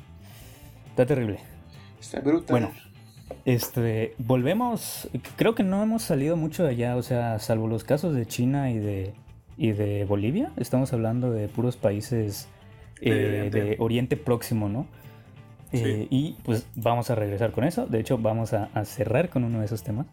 [0.89, 1.39] Está terrible.
[1.99, 2.47] Está brutal.
[2.49, 2.71] Bueno.
[3.45, 8.13] Este, volvemos, creo que no hemos salido mucho de allá, o sea, salvo los casos
[8.15, 9.13] de China y de,
[9.57, 12.47] y de Bolivia, estamos hablando de puros países
[13.01, 13.61] De eh, Oriente.
[13.63, 14.87] de Oriente Próximo, ¿no?
[15.71, 19.43] Eh, y pues vamos a regresar con eso, de hecho vamos a, a cerrar con
[19.43, 20.07] uno de esos temas.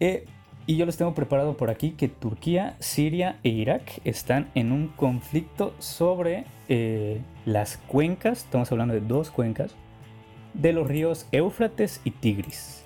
[0.00, 0.26] Eh,
[0.68, 4.88] y yo les tengo preparado por aquí que Turquía, Siria e Irak están en un
[4.88, 9.74] conflicto sobre eh, las cuencas, estamos hablando de dos cuencas,
[10.52, 12.84] de los ríos Éufrates y Tigris.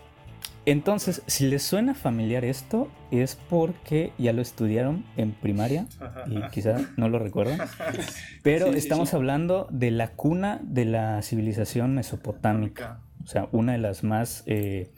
[0.65, 5.87] Entonces, si les suena familiar esto, es porque ya lo estudiaron en primaria
[6.29, 7.59] y quizá no lo recuerdan.
[8.45, 9.17] Pero Sí, sí, estamos sí.
[9.17, 14.89] hablando de la cuna de la civilización mesopotámica, o sea, una de las más eh,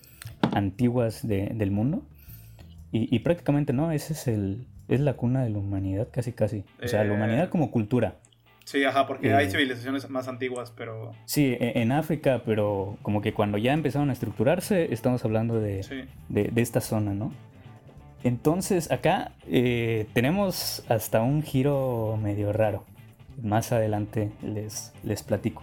[0.53, 2.03] antiguas de- del mundo.
[2.95, 6.63] Y, y prácticamente no, ese es el es la cuna de la humanidad, casi casi.
[6.83, 8.17] O sea, la Eh, humanidad como cultura.
[8.65, 13.21] Sí, ajá, porque Eh, hay civilizaciones más antiguas, pero Sí, e- en África, pero como
[13.21, 16.03] que cuando ya empezaron a estructurarse, estamos hablando de, sí.
[16.29, 17.33] de, de esta zona, ¿no?
[18.23, 22.85] Entonces acá eh, tenemos hasta un giro medio raro.
[23.43, 25.63] Más adelante les, les platico.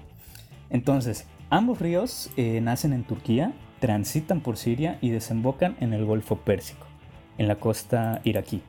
[0.69, 6.35] Entonces, ambos ríos eh, nacen en Turquía, transitan por Siria y desembocan en el Golfo
[6.37, 6.85] Pérsico,
[7.37, 8.61] en la costa iraquí.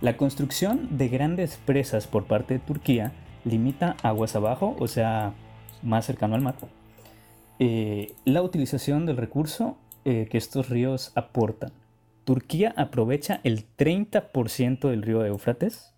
[0.00, 3.12] La construcción de grandes presas por parte de Turquía
[3.44, 5.32] limita aguas abajo, o sea,
[5.82, 6.56] más cercano al mar,
[7.58, 11.72] eh, la utilización del recurso eh, que estos ríos aportan.
[12.24, 15.92] Turquía aprovecha el 30% del río Éufrates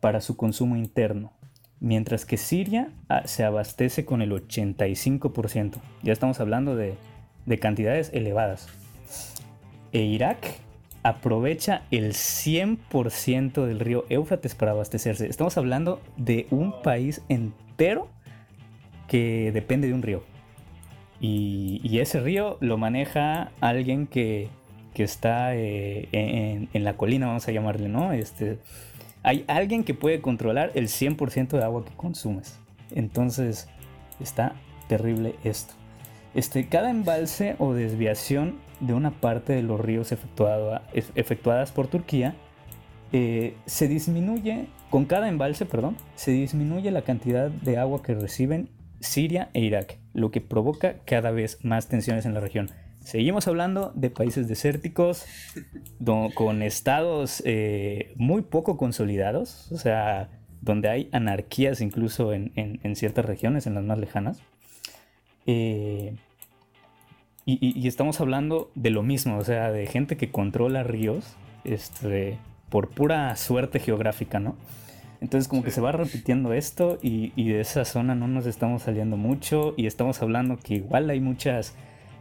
[0.00, 1.32] para su consumo interno,
[1.80, 5.76] mientras que Siria ah, se abastece con el 85%.
[6.02, 6.96] Ya estamos hablando de,
[7.46, 8.68] de cantidades elevadas.
[9.92, 10.58] E Irak
[11.04, 15.28] aprovecha el 100% del río Éufrates para abastecerse.
[15.28, 18.08] Estamos hablando de un país entero
[19.06, 20.24] que depende de un río.
[21.20, 24.48] Y, ese río lo maneja alguien que,
[24.92, 28.12] que está eh, en, en la colina, vamos a llamarle, ¿no?
[28.12, 28.58] Este,
[29.22, 32.58] hay alguien que puede controlar el 100% de agua que consumes.
[32.90, 33.68] Entonces,
[34.20, 34.54] está
[34.88, 35.74] terrible esto.
[36.34, 41.86] Este, cada embalse o desviación de una parte de los ríos efectuado- ef- efectuadas por
[41.88, 42.34] Turquía
[43.12, 48.68] eh, se disminuye, con cada embalse, perdón, se disminuye la cantidad de agua que reciben
[49.00, 52.70] Siria e Irak, lo que provoca cada vez más tensiones en la región.
[53.00, 55.26] Seguimos hablando de países desérticos
[56.34, 60.30] con estados eh, muy poco consolidados, o sea,
[60.62, 64.40] donde hay anarquías incluso en, en- en ciertas regiones, en las más lejanas.
[65.46, 66.16] Eh,
[67.46, 71.36] y, y- y estamos hablando de lo mismo, o sea, de gente que controla ríos
[71.64, 72.38] este,
[72.70, 74.56] por pura suerte geográfica, ¿no?
[75.20, 78.82] Entonces como que se va repitiendo esto y, y de esa zona no nos estamos
[78.82, 81.74] saliendo mucho y estamos hablando que igual hay muchas,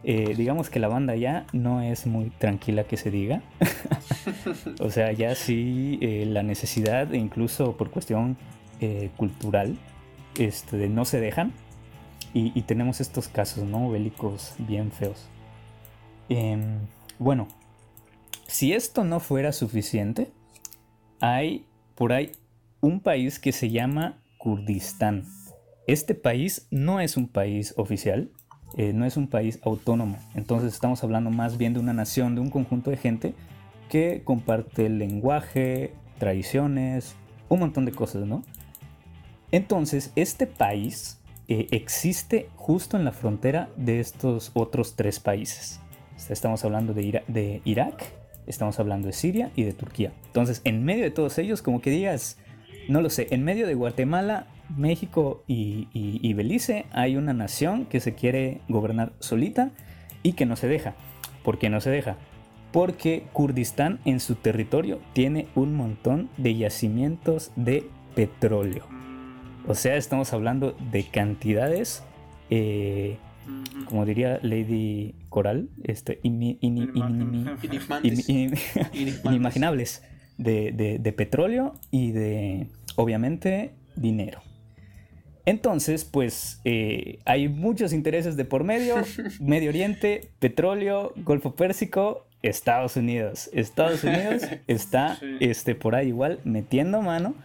[0.06, 3.42] eh, digamos que la banda ya no es muy tranquila que se diga.
[4.80, 8.38] o sea, ya sí eh, la necesidad, e incluso por cuestión
[8.80, 9.76] eh, cultural,
[10.40, 11.52] este, no se dejan.
[12.36, 13.92] Y, tenemos estos casos, ¿no?
[13.92, 15.28] Bélicos bien feos.
[16.30, 16.80] Em,
[17.20, 17.48] bueno,
[18.48, 20.32] si esto no fuera suficiente,
[21.20, 22.32] hay por ahí
[22.82, 25.26] un país que se llama Kurdistán.
[25.86, 28.32] Este país no es un país oficial,
[28.78, 30.18] eh, no es un país autónomo.
[30.34, 33.36] Entonces estamos hablando más bien de una nación, de un conjunto de gente
[33.90, 37.16] que comparte lenguaje, tradiciones,
[37.48, 38.44] un montón de cosas, ¿no?
[39.52, 45.80] Entonces, este país eh, existe justo en la frontera de estos otros tres países.
[46.30, 48.04] Estamos hablando de, de Irak,
[48.48, 50.14] estamos hablando de Siria y de Turquía.
[50.26, 52.38] Entonces, en medio de todos ellos, como que digas,
[52.88, 58.14] no lo sé, en medio de Guatemala, México y, Belice hay una nación que se
[58.14, 59.72] quiere gobernar solita
[60.24, 60.96] y que no se deja.
[61.44, 62.16] ¿Por qué no se deja?
[62.72, 68.88] Porque Kurdistán en su territorio tiene un montón de yacimientos de petróleo.
[69.68, 72.04] O sea, estamos hablando de cantidades,
[72.50, 73.18] eh,
[73.86, 76.20] como diría Lady Coral, este,
[79.24, 80.04] inimaginables
[80.38, 84.42] de petróleo y de, obviamente, dinero.
[85.46, 88.96] Entonces, pues eh, hay muchos intereses de por medio,
[89.42, 93.50] Medio Oriente, petróleo, Golfo Pérsico, Estados Unidos.
[93.54, 97.36] Estados Unidos está este, por ahí igual metiendo mano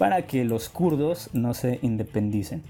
[0.00, 2.62] para que los kurdos no se independicen.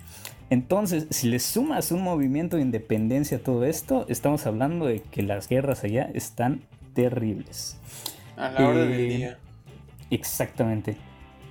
[0.51, 5.23] Entonces, si le sumas un movimiento de independencia a todo esto, estamos hablando de que
[5.23, 6.63] las guerras allá están
[6.93, 7.79] terribles.
[8.37, 9.39] A la hora del eh, día.
[10.11, 10.97] Exactamente.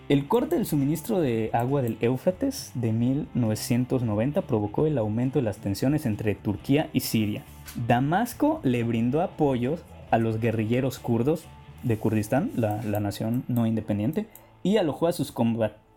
[0.09, 5.59] El corte del suministro de agua del Éufrates de 1990 provocó el aumento de las
[5.59, 7.45] tensiones entre Turquía y Siria.
[7.87, 9.77] Damasco le brindó apoyo
[10.11, 11.45] a los guerrilleros kurdos
[11.83, 14.27] de Kurdistán, la, nación no independiente,
[14.63, 15.31] y alojó a sus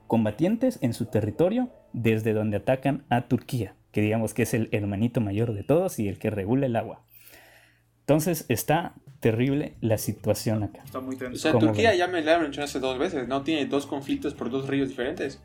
[0.06, 5.20] combatientes en su territorio desde donde atacan a Turquía, que digamos que es el hermanito
[5.20, 7.02] mayor de todos y el que regula el agua.
[8.00, 10.82] Entonces está terrible la situación acá.
[10.84, 11.34] Está muy tenso.
[11.34, 13.42] O sea, Turquía ya me la mencionaste dos veces, ¿no?
[13.42, 15.40] Tiene dos conflictos por dos ríos diferentes.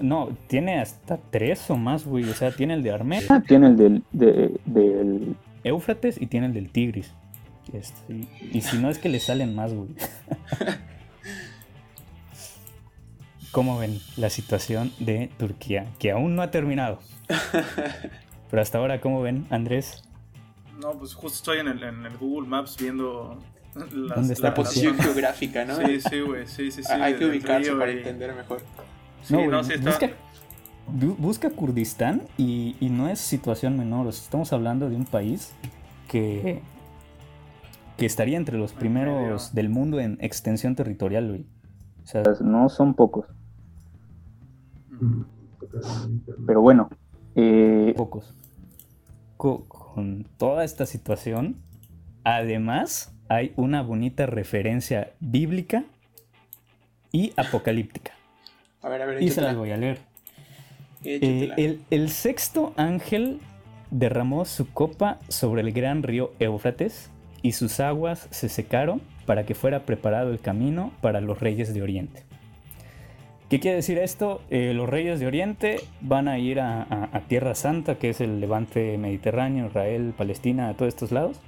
[0.00, 2.24] no, tiene hasta tres o más, güey.
[2.24, 3.26] O sea, tiene el de Armenia.
[3.30, 5.36] Ah, tiene el del, del...
[5.62, 7.12] Éufrates y tiene el del Tigris.
[7.72, 9.90] Este, y, si no es que le salen más, güey.
[13.50, 15.86] ¿Cómo ven la situación de Turquía?
[15.98, 16.98] Que aún no ha terminado.
[18.50, 20.02] Pero hasta ahora, ¿cómo ven, Andrés?
[20.80, 23.38] No, pues justo estoy en el, en el Google Maps viendo
[24.40, 25.76] la posición geográfica, ¿no?
[25.76, 26.92] Sí, sí, güey, sí, sí, sí.
[26.92, 28.62] Hay que ubicarse para entender mejor.
[29.22, 29.90] Sí, no, sí está...
[29.90, 30.10] busca,
[31.18, 34.08] busca, Kurdistán y, y, no es situación menor.
[34.08, 35.52] estamos hablando de un país
[36.08, 36.62] que,
[37.96, 41.46] que estaría entre los primeros del mundo en extensión territorial, güey.
[42.04, 43.26] O sea, no son pocos.
[46.46, 46.88] Pero bueno.
[47.34, 47.94] Eh...
[47.96, 48.34] Pocos
[49.38, 51.56] con toda esta situación,
[52.24, 55.84] además hay una bonita referencia bíblica
[57.12, 58.12] y apocalíptica.
[58.82, 59.98] A ver, a ver, y se las voy a leer.
[61.04, 63.38] Eh, el, sexto ángel
[63.90, 69.54] derramó su copa sobre el gran río Éufrates y sus aguas se secaron para que
[69.54, 72.24] fuera preparado el camino para los reyes de Oriente.
[73.48, 74.42] ¿Qué quiere decir esto?
[74.50, 78.98] Eh, los reyes de Oriente van a ir a, Tierra Santa, que es el levante
[78.98, 81.40] mediterráneo, Israel, Palestina, a todos estos lados.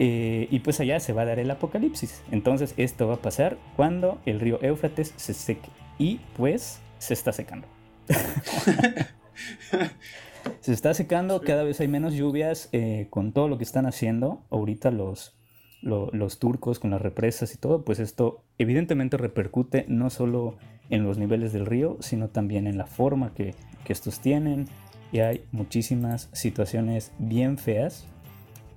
[0.00, 2.22] Eh, y pues allá se va a dar el apocalipsis.
[2.32, 5.68] Entonces esto va a pasar cuando el río Éufrates se seque.
[5.96, 7.68] Y pues se está secando.
[10.60, 14.42] se está secando, cada vez hay menos lluvias eh, con todo lo que están haciendo
[14.50, 15.36] ahorita los,
[15.82, 17.84] los turcos con las represas y todo.
[17.84, 20.56] Pues esto evidentemente repercute no solo
[20.90, 23.54] en los niveles del río, sino también en la forma que,
[23.88, 24.66] estos tienen.
[25.12, 28.04] Y hay muchísimas situaciones bien feas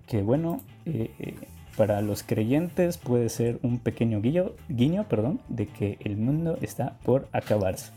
[0.07, 1.33] que, bueno, eh, eh,
[1.75, 6.99] para los creyentes puede ser un pequeño guiño, guiño perdón, de que el mundo está
[7.05, 7.91] por acabarse.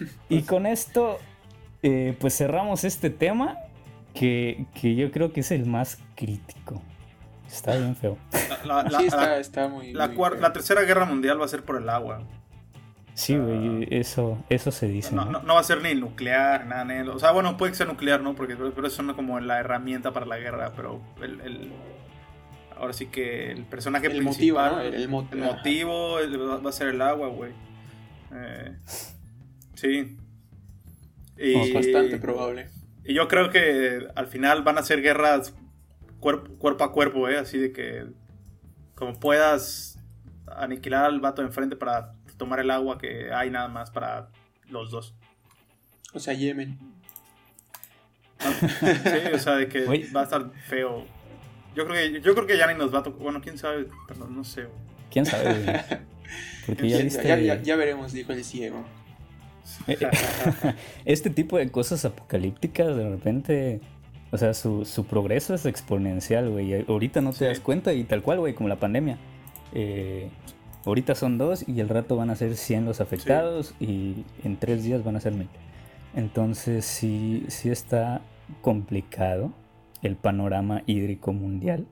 [0.28, 1.18] Y con esto,
[1.82, 3.58] eh, pues cerramos este tema
[4.14, 6.80] que, yo creo que es el más crítico.
[7.48, 8.18] Está bien feo.
[8.64, 9.08] La, sí,
[9.40, 12.22] está, muy, la tercera guerra mundial va a ser por el agua.
[13.18, 15.12] Sí, güey, eso, eso se dice.
[15.12, 15.42] No, ¿no?
[15.44, 18.36] va a ser ni nuclear, nada, O sea, bueno, puede ser nuclear, ¿no?
[18.36, 21.72] Porque pero eso no es como la herramienta para la guerra, pero el,
[22.76, 24.72] ahora sí que el personaje el principal,
[25.08, 27.50] motivo, el, motivo va a ser el agua, güey.
[28.32, 28.76] Eh,
[29.74, 30.16] sí.
[31.36, 32.68] Y, bastante probable.
[33.04, 35.56] Y yo creo que al final van a ser guerras
[36.20, 37.38] cuerpo, cuerpo a cuerpo, ¿eh?
[37.38, 38.06] Así de que
[38.94, 39.98] como puedas
[40.46, 44.28] aniquilar al vato de enfrente para tomar el agua que hay nada más para
[44.68, 45.14] los dos.
[46.14, 46.78] O sea, Yemen.
[48.38, 51.04] sí, o sea, de que va a estar feo.
[51.74, 53.20] Yo creo que, yo creo que ya ni nos va a tocar.
[53.20, 54.66] Bueno, quién sabe, perdón, no sé.
[55.10, 55.84] ¿Quién sabe?
[56.66, 57.62] Porque ya, viste...
[57.62, 58.84] ya, veremos, dijo el ciego.
[61.04, 63.80] este tipo de cosas apocalípticas, de repente,
[64.30, 66.84] o sea, su, su progreso es exponencial, güey.
[66.86, 69.18] Ahorita no te das cuenta y tal cual, güey, como la pandemia.
[69.72, 70.28] Eh,
[70.84, 74.84] ahorita son dos y el rato van a ser 100 los afectados y en tres
[74.84, 75.48] días van a ser mil.
[76.14, 78.20] Entonces sí, sí está
[78.60, 79.52] complicado
[80.02, 81.86] el panorama hídrico mundial.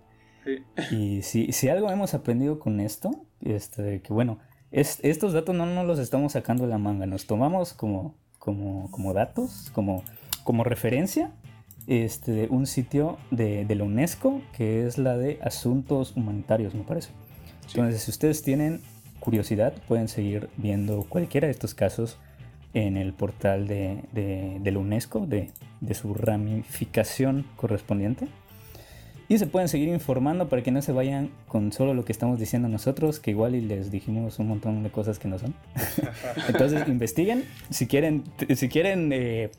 [0.92, 3.10] Y si, si algo hemos aprendido con esto,
[3.40, 4.38] este, que bueno,
[4.70, 8.88] es, estos datos no nos los estamos sacando de la manga, nos tomamos como, como,
[8.92, 10.04] como datos, como,
[10.44, 11.32] como referencia
[11.86, 17.10] este, un sitio de, de, la UNESCO que es la de Asuntos Humanitarios, me parece.
[17.68, 18.80] Entonces, si ustedes tienen
[19.20, 22.18] curiosidad, pueden seguir viendo cualquiera de estos casos
[22.74, 28.28] en el portal de, de, de la UNESCO, de, de su ramificación correspondiente.
[29.28, 32.38] Y se pueden seguir informando para que no se vayan con solo lo que estamos
[32.38, 35.54] diciendo nosotros, que igual y les dijimos un montón de cosas que no son.
[36.48, 37.44] Entonces investiguen.
[37.70, 38.22] Si quieren,
[38.54, 39.50] si quieren eh,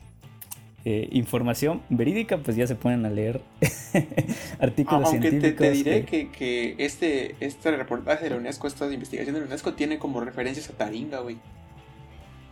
[0.90, 3.42] eh, información verídica, pues ya se ponen a leer
[4.60, 5.66] artículos Aunque te, científicos.
[5.66, 9.46] te diré que- que, que este, este reportaje de la UNESCO, esta investigación de la
[9.48, 11.36] UNESCO, tiene como referencias a Taringa, güey.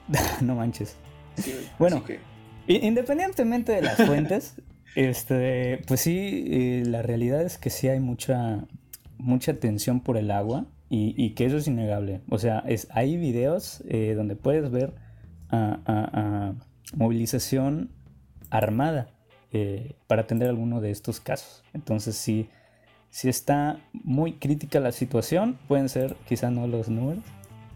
[0.42, 0.96] no manches.
[1.36, 1.64] Sí, güey.
[1.78, 2.04] Bueno.
[2.04, 2.18] Que,
[2.68, 4.56] Independientemente de las fuentes,
[4.96, 8.64] este, pues sí, eh, la realidad es que sí hay mucha,
[9.18, 12.22] mucha tensión por el agua y, y que eso es innegable.
[12.28, 14.94] O sea, es, hay videos eh, donde puedes ver
[15.48, 16.54] a, a- a
[16.96, 17.90] movilización
[18.50, 19.08] armada
[19.52, 21.64] eh, para atender alguno de estos casos.
[21.72, 22.48] Entonces sí,
[23.10, 25.58] sí está muy crítica la situación.
[25.68, 27.24] Pueden ser quizá no los números,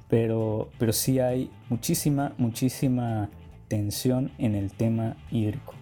[0.09, 3.31] pero, pero sí hay muchísima, muchísima
[3.68, 5.75] tensión en el tema hídrico.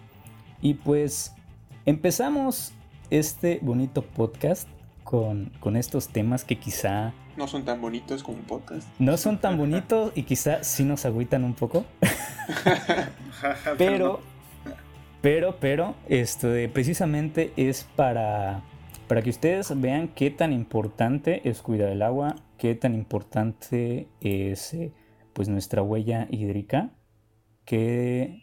[0.61, 1.33] Y pues
[1.85, 2.73] empezamos
[3.09, 4.67] este bonito podcast
[5.03, 8.85] con, con estos temas que quizá no son tan bonitos como un podcast.
[8.99, 11.85] no son tan bonitos y quizá sí nos agüitan un poco.
[13.77, 14.19] Pero,
[15.21, 18.63] pero, pero, esto de- precisamente es para,
[19.07, 24.73] para que ustedes vean qué tan importante es cuidar el agua, qué tan importante es
[24.73, 24.91] eh,
[25.33, 26.91] pues nuestra huella hídrica,
[27.65, 28.41] que,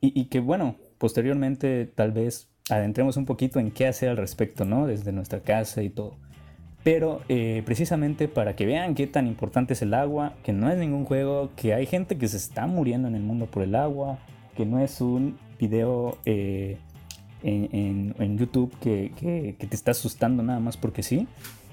[0.00, 4.64] y, y que bueno, posteriormente tal vez adentremos un poquito en qué hacer al respecto,
[4.64, 4.86] ¿no?
[4.86, 6.16] Desde nuestra casa y todo.
[6.84, 10.78] Pero eh, precisamente para que vean qué tan importante es el agua, que no es
[10.78, 14.18] ningún juego, que hay gente que se está muriendo en el mundo por el agua,
[14.56, 16.78] que no es un video eh,
[17.42, 21.26] en, en- en YouTube que, que- que te está asustando nada más porque sí.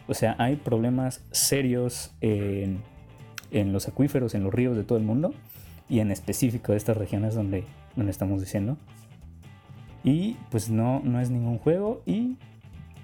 [0.07, 2.79] O sea, hay problemas serios en,
[3.51, 5.33] en los acuíferos, en los ríos de todo el mundo
[5.89, 7.63] y en específico de estas regiones donde,
[7.95, 8.77] donde estamos diciendo.
[10.03, 12.35] Y pues no, no es ningún juego y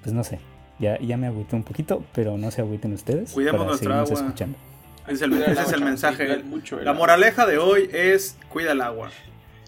[0.04, 0.40] pues no sé.
[0.80, 3.32] Ya, ya me agüité un poquito, pero no se agüiten ustedes.
[3.34, 4.14] Cuidemos para nuestra agua.
[4.14, 4.58] escuchando.
[5.06, 6.44] Ese es el, ese es el mensaje.
[6.44, 7.02] mucho el La agua.
[7.02, 9.10] moraleja de hoy es cuida el agua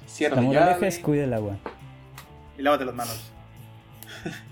[0.07, 0.87] Cierra La llave.
[0.87, 1.57] es cuida el agua.
[2.57, 3.29] y lávate las manos.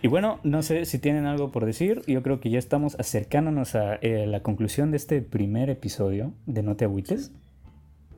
[0.02, 2.02] Y bueno, no sé si tienen algo por decir.
[2.08, 6.62] Yo creo que ya estamos acercándonos a eh, la conclusión de este primer episodio de
[6.64, 7.32] No te agüites.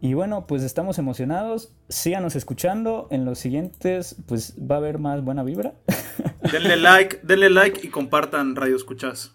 [0.02, 1.74] Y bueno, pues estamos emocionados.
[1.90, 3.08] Síganos escuchando.
[3.12, 5.74] En los siguientes, pues va a haber más buena vibra.
[6.52, 9.33] Denle like, denle like y compartan Radio Escuchas.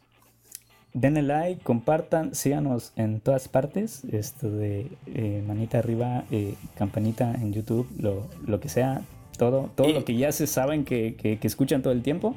[0.95, 4.05] Denle like, compartan, síganos en todas partes.
[4.11, 9.03] Esto de eh, manita arriba, eh, campanita en YouTube, lo, lo que sea.
[9.36, 12.34] Todo, todo Y- lo que ya se saben que, que- que escuchan todo el tiempo.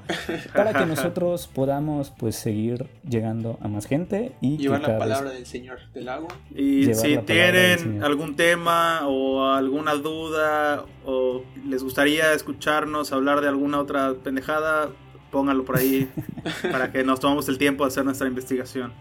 [0.53, 4.33] Para que nosotros podamos pues seguir llegando a más gente.
[4.39, 6.27] Y Llevar la vez- palabra del Señor del agua.
[6.55, 13.79] Y si tienen algún tema o alguna duda o les gustaría escucharnos hablar de alguna
[13.79, 14.89] otra pendejada,
[15.31, 16.09] pónganlo por ahí
[16.71, 18.93] para que nos tomemos el tiempo de hacer nuestra investigación.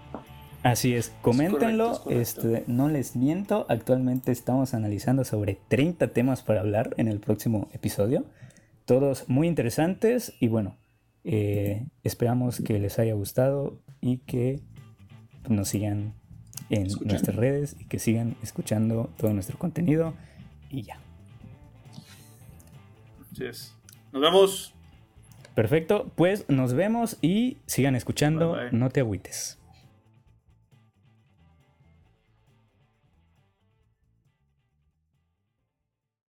[0.63, 2.21] Así es, coméntenlo, es correcto.
[2.21, 7.69] este, no les miento, actualmente estamos analizando sobre 30 temas para hablar en el próximo
[7.73, 8.27] episodio,
[8.85, 10.77] todos muy interesantes y bueno,
[11.25, 14.61] eh, esperamos que les haya gustado y que
[15.49, 16.15] nos sigan
[16.69, 17.13] en Escuchando.
[17.13, 20.15] nuestras redes y que sigan escuchando todo nuestro contenido
[20.71, 21.01] y ya.
[23.33, 23.75] Así es.
[24.13, 24.75] Nos vemos.
[25.55, 28.79] Perfecto, pues nos vemos y sigan escuchando, Bye, bye.
[28.79, 29.60] no te agüites.